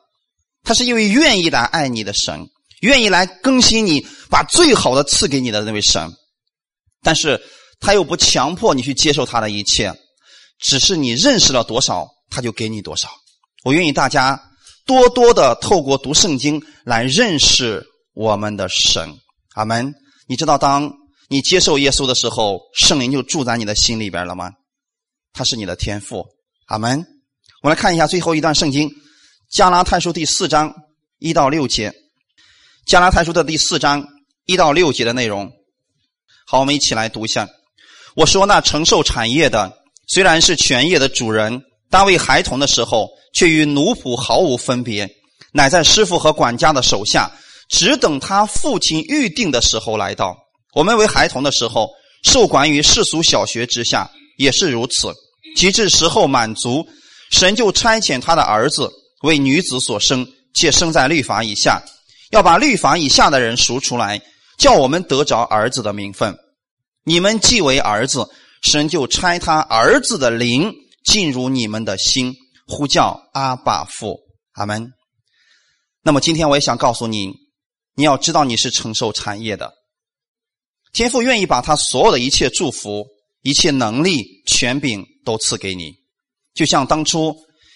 [0.64, 2.48] 他是因为愿意来爱你的神，
[2.80, 6.10] 愿意来更新你，把最好的赐给你的那位神。
[7.04, 7.42] 但是
[7.80, 9.94] 他又不强迫你去接受他的一切，
[10.60, 13.10] 只是你认识了多少，他就给你多少。
[13.64, 14.42] 我愿意大家
[14.86, 19.18] 多多的透过读圣经来认识我们的神。
[19.56, 19.94] 阿门！
[20.28, 20.92] 你知道，当
[21.28, 24.52] 你接受耶稣的时候，圣灵就住在你的心里边了吗？
[25.34, 26.26] 他是你的天赋。
[26.68, 27.00] 阿门！
[27.62, 28.90] 我们来看一下最后一段圣经，
[29.50, 30.74] 《加拉太书》第四章
[31.18, 31.90] 一到六节，
[32.86, 34.06] 《加拉太书》的第四章
[34.46, 35.52] 一到六节的内容。
[36.46, 37.48] 好，我们一起来读一下。
[38.20, 39.72] 我说，那承受产业的，
[40.08, 45.10] 虽然是全业的主人，当为孩童的时候，却与奴仆毫无分别，
[45.54, 47.32] 乃在师傅和管家的手下。
[47.70, 50.36] 只等他父亲预定的时候来到。
[50.74, 51.90] 我们为孩童的时候，
[52.24, 55.14] 受管于世俗小学之下，也是如此。
[55.56, 56.86] 及至时候满足，
[57.32, 58.92] 神就差遣他的儿子
[59.22, 61.82] 为女子所生，且生在律法以下，
[62.32, 64.22] 要把律法以下的人赎出来，
[64.58, 66.38] 叫我们得着儿子的名分。
[67.10, 68.30] 你们既为儿子，
[68.62, 70.72] 神就差他儿子的灵
[71.04, 72.36] 进入你们的心，
[72.68, 74.20] 呼叫阿爸父。
[74.52, 74.94] 阿门。
[76.04, 77.34] 那么今天我也想告诉你。
[77.96, 79.74] 你要知道，你是承受产业的。
[80.94, 83.08] 天父愿意把他所有的一切祝福、
[83.42, 85.96] 一切能力、权柄都赐给你，
[86.54, 87.36] 就像当初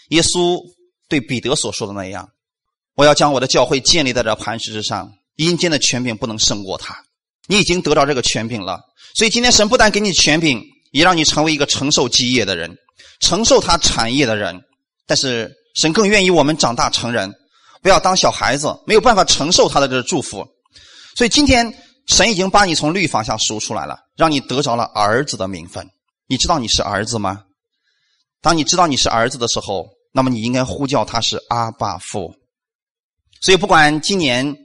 [0.09, 0.61] 耶稣
[1.09, 2.29] 对彼得所说的那样
[2.93, 7.03] ：“我要将我的教会建立在这磐石之上，阴间的权柄不能胜过他。”
[7.47, 8.79] 你已经得到这个权柄了，
[9.15, 12.75] 所以今天神不但给你权柄，也让你成为一个承受基业的人，
[13.19, 14.59] 承受他产业的人。
[15.05, 17.33] 但是神更愿意我们长大成人。
[17.81, 20.47] 不要当小孩子，没有办法承受他的这个祝福，
[21.17, 21.73] 所以今天
[22.07, 25.85] 神已经把你从律法下赎出来了，让你得着了儿子的名分。
[26.27, 27.43] 你知道你是儿子吗？
[28.41, 32.33] 当你知道你是儿子的时候，那么你应该呼叫他是阿爸父。
[33.41, 34.55] 所以不管今年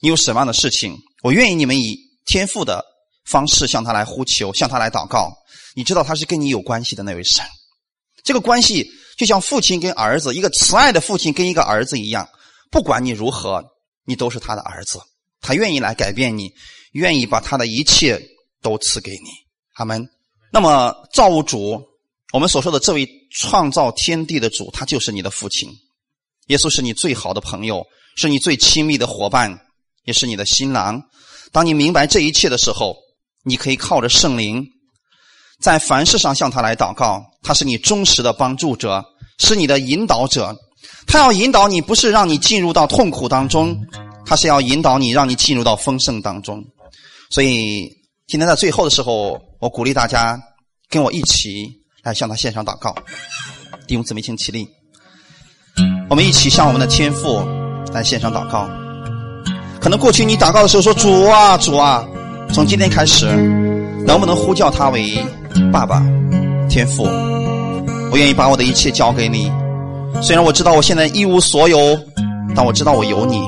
[0.00, 2.84] 你有什么样的事情，我愿意你们以天父的
[3.24, 5.32] 方式向他来呼求，向他来祷告。
[5.74, 7.44] 你知道他是跟你有关系的那位神，
[8.24, 12.28] 这个关系就像父亲跟儿子，一个慈爱的父亲跟一个儿子一样。
[12.70, 13.64] 不管你如何，
[14.04, 15.00] 你都是他的儿子，
[15.40, 16.52] 他愿意来改变你，
[16.92, 18.20] 愿意把他的一切
[18.60, 19.30] 都赐给你。
[19.74, 20.08] 阿门，
[20.52, 21.80] 那么造物主，
[22.32, 25.70] 我们所说的这位创造天地的主，他就是你的父亲。
[26.48, 29.58] 耶稣是你最好的朋友，是你最亲密的伙伴，
[30.08, 31.02] 也是你的新郎。
[31.52, 32.96] 当你明白这一切的时候，
[33.44, 34.66] 你可以靠着圣灵，
[35.60, 37.22] 在凡事上向他来祷告。
[37.42, 39.04] 他是你忠实的帮助者，
[39.38, 40.56] 是你的引导者。
[41.06, 43.78] 他要引导你，不是让你进入到痛苦当中，
[44.24, 46.64] 他是要引导你，让你进入到丰盛当中。
[47.28, 47.86] 所以，
[48.26, 50.40] 今天在最后的时候，我鼓励大家
[50.88, 51.70] 跟我一起
[52.02, 52.94] 来向他献上祷告。
[53.86, 54.66] 弟兄姊妹，请起立，
[56.08, 57.44] 我们一起向我们的天父
[57.92, 58.87] 来献上祷告。
[59.80, 62.04] 可能过去你祷告的时候说：“主啊，主啊！”
[62.52, 63.26] 从今天开始，
[64.06, 65.22] 能不能呼叫他为
[65.72, 66.02] 爸爸、
[66.68, 67.04] 天父？
[68.10, 69.52] 我愿意把我的一切交给你。
[70.22, 71.78] 虽然我知道我现在一无所有，
[72.56, 73.40] 但我知道我有你，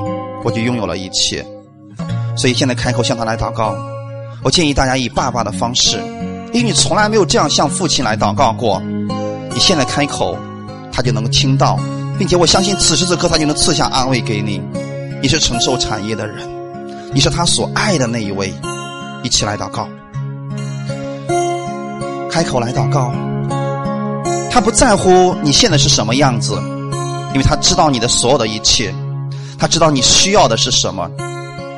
[0.43, 1.45] 我就拥有了一切。
[2.37, 3.75] 所以现在开口向他来祷告。
[4.43, 5.97] 我建议大家以爸爸的方式，
[6.53, 8.81] 因为你从来没有这样向父亲来祷告过。
[9.53, 10.37] 你现在开口，
[10.91, 11.77] 他就能够听到，
[12.17, 14.61] 并且我相信此时此刻他就能赐下安慰给你。
[15.21, 16.49] 你是承受产业的人，
[17.13, 18.51] 你是他所爱的那一位。
[19.23, 19.87] 一起来祷告，
[22.27, 23.13] 开口来祷告。
[24.49, 26.59] 他不在乎你现在是什么样子，
[27.33, 28.91] 因为他知道你的所有的一切，
[29.59, 31.07] 他知道你需要的是什么。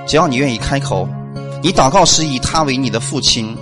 [0.07, 1.05] 只要你愿意开口，
[1.61, 3.57] 你祷告是以他为你的父亲，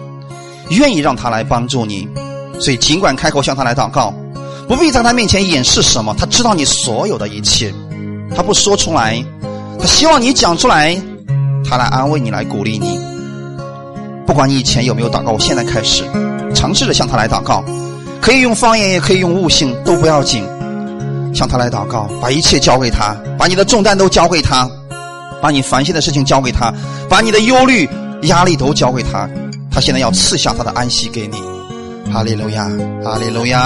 [0.69, 2.07] 愿意让他来帮助你，
[2.59, 4.13] 所以尽管开口向他来祷告，
[4.67, 6.13] 不必在他面前掩饰什么。
[6.15, 7.73] 他知道你所有的一切，
[8.35, 9.23] 他不说出来，
[9.81, 10.95] 他希望你讲出来，
[11.67, 12.99] 他来安慰你，来鼓励你。
[14.27, 16.03] 不管你以前有没有祷告，我现在开始
[16.53, 17.63] 尝试着向他来祷告，
[18.21, 20.47] 可以用方言，也可以用悟性，都不要紧。
[21.33, 24.69] 向他来祷告，把一切交给他，把你的重担都交给他。
[25.41, 26.71] 把你烦心的事情交给他，
[27.09, 27.89] 把你的忧虑、
[28.23, 29.27] 压力都交给他，
[29.71, 31.41] 他现在要赐下他的安息给你。
[32.13, 32.69] 哈利路亚，
[33.03, 33.59] 哈利路亚。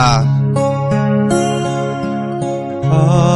[2.89, 3.34] 啊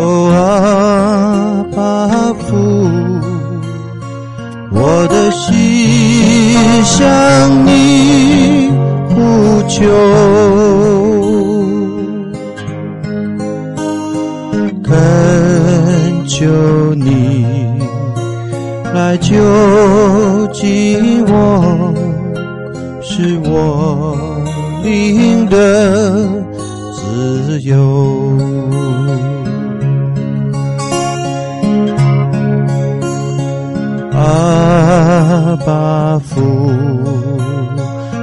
[0.00, 2.46] 哦阿爸父，
[4.70, 4.78] 我
[5.08, 5.44] 的心
[6.84, 6.96] 向
[7.66, 8.70] 你
[9.08, 9.14] 呼
[9.68, 9.76] 求。
[14.84, 14.94] 恳
[16.26, 16.46] 求
[16.94, 17.44] 你
[18.94, 19.34] 来救
[20.52, 20.96] 济
[21.26, 21.92] 我，
[23.02, 24.16] 是我
[24.84, 25.56] 灵的
[26.94, 27.76] 自由。
[35.28, 36.40] 阿爸父，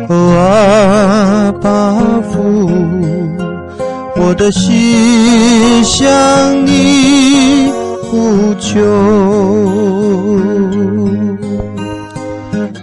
[0.09, 1.93] 阿爸
[2.31, 2.67] 父，
[4.15, 7.71] 我的心向你。
[8.09, 8.81] 呼求，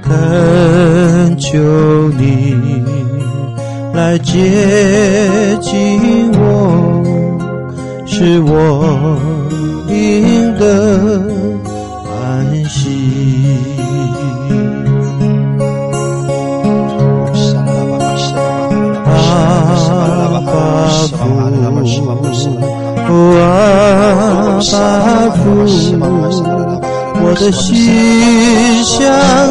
[0.03, 1.59] 恳求
[2.19, 2.55] 你
[3.95, 4.39] 来接
[5.61, 7.03] 近我，
[8.07, 9.19] 是我
[9.89, 11.23] 应得
[21.85, 21.91] 父。
[23.09, 23.43] 阿
[24.73, 24.81] 爸
[25.37, 25.41] 父，
[27.25, 27.65] 我的心
[28.85, 28.91] 向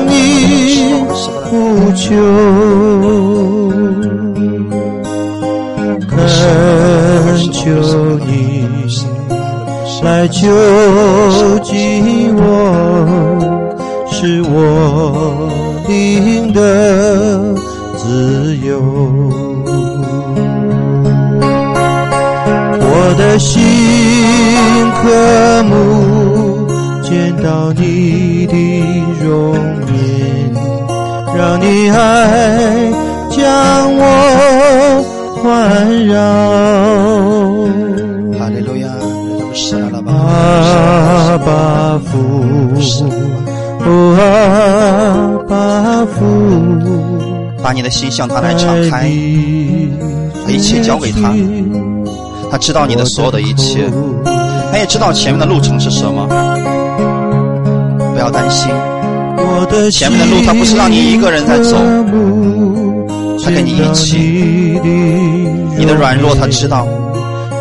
[0.08, 0.12] 你
[1.44, 1.50] 呼
[1.96, 2.02] 求，
[6.08, 6.12] 恳
[7.52, 7.60] 求
[8.26, 8.30] 你
[10.04, 10.40] 来救
[11.64, 11.72] 济
[12.36, 12.40] 我，
[14.10, 14.52] 使我
[15.88, 15.92] 灵
[16.54, 16.60] 的
[17.98, 18.70] 自由。
[23.38, 23.62] 心
[25.02, 26.68] 渴慕
[27.02, 28.54] 见到你的
[29.24, 29.56] 容
[29.88, 30.54] 颜，
[31.36, 31.96] 让你爱
[33.30, 33.40] 将
[33.98, 34.02] 我
[35.42, 36.12] 环绕。
[40.08, 42.10] 阿爸父，
[44.18, 44.20] 阿
[45.48, 46.20] 爸父，
[47.64, 49.10] 把你的心向他来敞开，
[50.46, 51.34] 把一切交给他。
[52.52, 53.90] 他知道你的所有的一切，
[54.72, 56.28] 他也知道前面的路程是什么。
[58.14, 58.70] 不要担心，
[59.90, 61.78] 前面的路他不是让你一个人在走，
[63.44, 64.78] 他跟你一起。
[65.78, 66.86] 你的软弱他知道，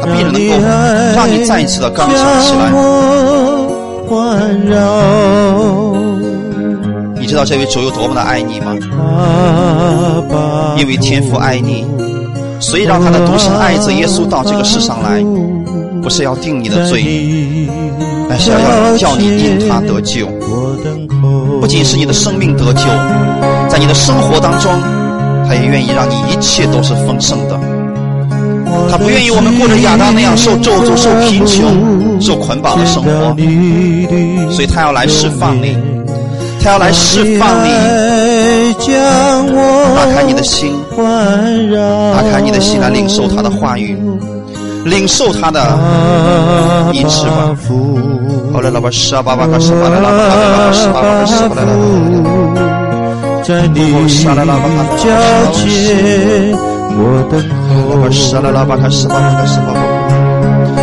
[0.03, 0.55] 他必然能够
[1.15, 2.73] 让你再一次的刚强起来。
[7.19, 8.75] 你知道这位主有多么的爱你吗？
[10.77, 11.87] 因为天父爱你。
[12.61, 15.25] 所以，让他的独生爱子耶稣到这个世上来，
[16.03, 17.03] 不是要定你的罪，
[18.29, 20.27] 而是要叫你因他得救。
[21.61, 22.85] 不仅是你的生命得救，
[23.69, 24.71] 在你的生活当中，
[25.49, 27.59] 他也愿意让你一切都是丰盛的。
[28.91, 33.35] 他不愿意我们过着亚当那样受咒诅、受贫穷、受捆绑的生活，
[34.53, 35.77] 所以他要来释放你。
[36.63, 37.71] 他要来释放你，
[39.97, 43.97] 打开你的心，打开你的心来领受他的话语，
[44.85, 45.61] 领受他的
[46.93, 47.57] 医治吧。
[48.53, 51.71] 好了，老板十八巴卡十巴拉拉巴哈拉巴十八巴卡十巴拉拉巴。
[53.43, 53.93] 在你
[54.99, 55.09] 脚
[55.53, 56.53] 前，
[56.93, 57.95] 我等候。
[57.95, 59.81] 老板十拉拉巴卡十八巴卡十八巴。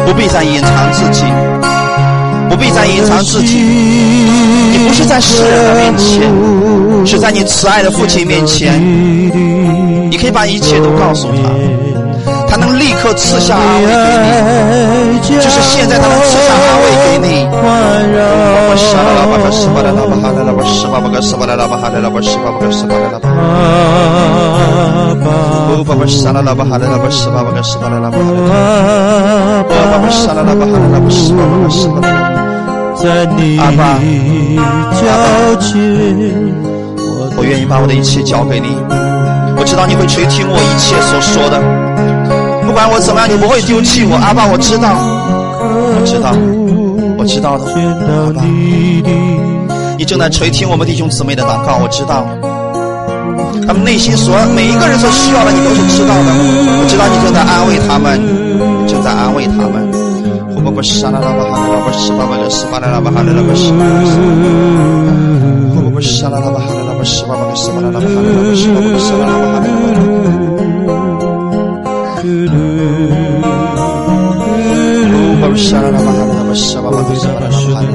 [0.06, 1.24] 不必再隐藏自己，
[2.50, 3.58] 不必再隐藏自己。
[3.60, 6.22] 你不是在世人的面前，
[7.06, 8.82] 是在你慈爱的父亲面前。
[10.10, 11.50] 你可以把一切都告诉他，
[12.48, 13.94] 他能立刻赐下安慰给
[15.14, 17.46] 你，就是现在他能赐下安慰给你。
[18.70, 23.30] 我十巴拉巴卡十巴拉拉巴哈拉拉巴十八巴卡十巴拉拉巴哈拉拉巴十八巴卡十巴拉拉巴。
[25.70, 28.50] 哦，巴巴十拉拉巴哈拉拉巴十八巴卡十巴拉拉巴哈拉拉。
[28.50, 32.16] 哦，巴巴十拉拉巴哈拉拉巴十八巴卡十巴拉拉。
[32.98, 35.06] 在你脚
[35.60, 35.78] 前，
[37.38, 38.76] 我愿意把我的一切交给你。
[39.78, 41.62] 我知道你会垂听我一切所说的，
[42.66, 44.16] 不管我怎么样，你不会丢弃我。
[44.18, 46.34] 阿爸，我知道，我知道，
[47.16, 47.66] 我知道的。
[47.70, 48.42] 阿爸，
[49.96, 52.26] 你正在垂听我们弟兄姊妹的祷告，我知道。
[53.68, 56.34] 他们内心所每一个人所需要的，你都是知道的。
[56.82, 58.18] 我知道你正在安慰他们，
[58.90, 59.86] 正在安慰他们。
[60.66, 64.26] 我不是沙拉拉巴哈拉拉巴十八巴个十八拉拉巴哈拉拉巴十八个十八。
[65.86, 66.66] 我不是沙巴哈拉拉巴十八巴拉拉巴哈拉拉巴十八巴拉拉巴哈拉拉巴。
[66.66, 66.66] 我不是沙拉拉巴哈
[67.08, 67.88] 拉拉巴十八巴
[75.48, 76.36] 个十八拉拉巴哈拉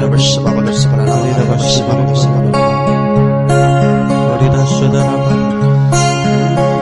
[0.01, 2.59] 拉巴十八巴个十八拉拉巴哈拉拉巴十八巴个十八拉拉巴。
[4.15, 5.27] 我的大是的拉巴，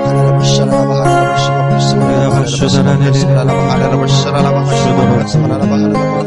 [0.07, 6.22] 哈拉巴拉巴哈拉拉巴十八巴个十八拉拉巴哈拉拉巴十八巴个十八拉拉巴哈拉拉巴沙拉拉巴哈十八巴个十八拉拉巴哈拉拉巴。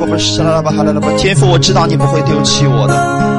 [0.00, 3.37] 我不是沙拉拉巴哈拉拉巴，天父，我知道你不会丢弃我的。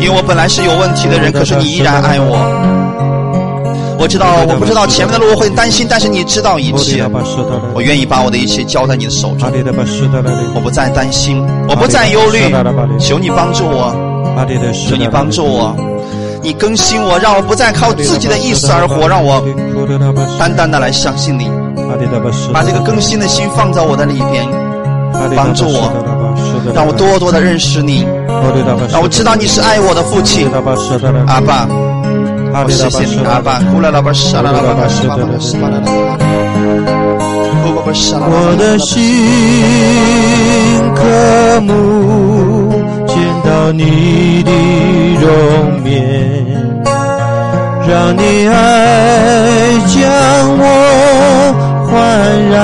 [0.00, 2.36] 因为我本来是有问题的人，可是你依然爱我。
[3.98, 7.02] 我知道我不知道前面的路我会担心，但是你知道一切。
[7.74, 9.50] 我愿意把我的一切交在你的手中，
[10.54, 12.54] 我不再担心，我不再忧虑。
[13.00, 13.92] 求你帮助我，
[14.88, 15.74] 求你帮助我，
[16.42, 19.42] 你更新我，让我不再靠自己的意思而活，让我
[20.38, 21.50] 单单的来相信你，
[22.52, 24.46] 把这个更新的心放在我的里边，
[25.34, 25.90] 帮助我，
[26.74, 28.06] 让我多多的认识你，
[28.90, 30.48] 让我知道你是爱我的父亲，
[31.26, 31.68] 阿爸。
[32.64, 35.90] 我谢谢你，阿爸，呼啦啦吧，沙啦啦吧，沙啦啦吧，沙啦啦吧，
[37.62, 38.32] 呼吧吧，沙啦啦吧。
[38.32, 38.96] 我的心
[40.94, 41.00] 渴
[41.60, 42.72] 慕
[43.06, 43.14] 见
[43.44, 44.50] 到你的
[45.20, 45.28] 容
[45.84, 45.94] 颜，
[47.86, 48.54] 让你爱
[49.86, 49.94] 将
[50.58, 50.64] 我
[51.90, 51.92] 环
[52.48, 52.56] 绕。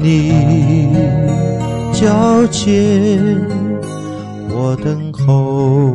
[0.00, 0.88] 你
[1.92, 3.36] 脚前，
[4.50, 5.92] 我等候。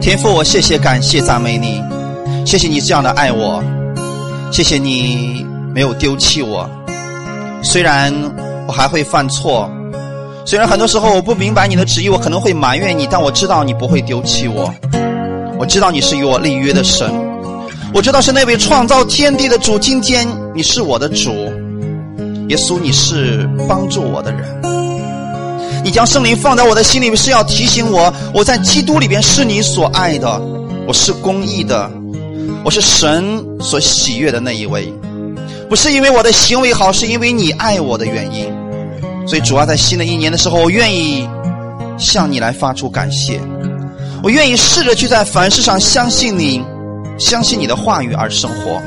[0.00, 1.82] 天父，我谢谢、感谢、赞美你，
[2.46, 3.62] 谢谢你这样的爱我，
[4.50, 6.68] 谢谢你没有丢弃我。
[7.62, 8.12] 虽然
[8.66, 9.70] 我还会犯错，
[10.46, 14.72] 虽然很多时候我不明白你的旨意，我可能会埋怨你，但我知道你不会丢弃我。
[15.58, 17.12] 我知道你是与我立约的神，
[17.94, 19.78] 我知道是那位创造天地的主。
[19.78, 21.32] 今天你是我的主，
[22.48, 24.44] 耶稣，你是帮助我的人。
[25.82, 30.38] 你将圣灵放在我的心里面，是要提醒我，我在基督里边是你所爱的，
[30.86, 31.90] 我是公义的，
[32.64, 34.92] 我是神所喜悦的那一位。
[35.68, 38.46] 不是因为我的行为好，是因为你爱我的原因。
[39.26, 41.26] 所以主要在新的一年的时候，我愿意
[41.98, 43.40] 向你来发出感谢。
[44.22, 46.62] 我愿意试着去在凡事上相信你，
[47.18, 48.80] 相信你的话语而生活，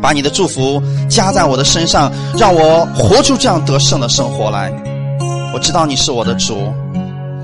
[0.00, 4.72] 把你的祝福加在我的身上，让我活出这样得胜的生活来。
[5.54, 6.72] 我知道你是我的主，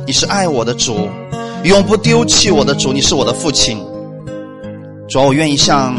[0.07, 1.09] 你是爱我的主，
[1.64, 3.78] 永不丢弃我的主，你是我的父亲。
[5.09, 5.95] 主要我愿意像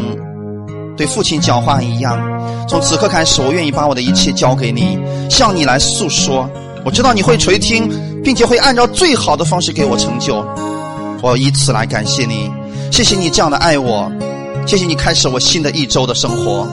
[0.96, 2.20] 对父亲讲话一样，
[2.68, 4.98] 从此刻开始，我愿意把我的一切交给你，
[5.30, 6.48] 向你来诉说。
[6.84, 7.88] 我知道你会垂听，
[8.22, 10.44] 并且会按照最好的方式给我成就。
[11.22, 12.50] 我以此来感谢你，
[12.90, 14.10] 谢谢你这样的爱我，
[14.66, 16.66] 谢谢你开始我新的一周的生活。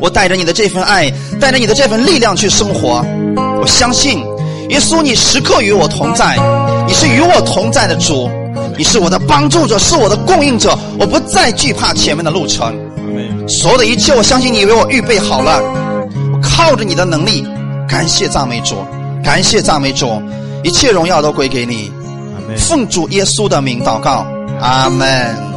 [0.00, 1.10] 我带着你的这份爱，
[1.40, 3.04] 带着你的这份力量去生活。
[3.60, 4.18] 我相信，
[4.68, 6.36] 耶稣，你时刻与我同在，
[6.86, 8.28] 你是与我同在的主，
[8.76, 10.76] 你是我的帮助者，是我的供应者。
[10.98, 12.74] 我不再惧怕前面的路程，
[13.48, 15.62] 所有的一切，我相信你为我预备好了。
[16.32, 17.46] 我靠着你的能力，
[17.88, 18.76] 感谢赞美主，
[19.22, 20.20] 感谢赞美主，
[20.64, 21.92] 一切荣耀都归给你。
[22.56, 24.26] 奉主耶稣的名祷告，
[24.62, 25.51] 阿门。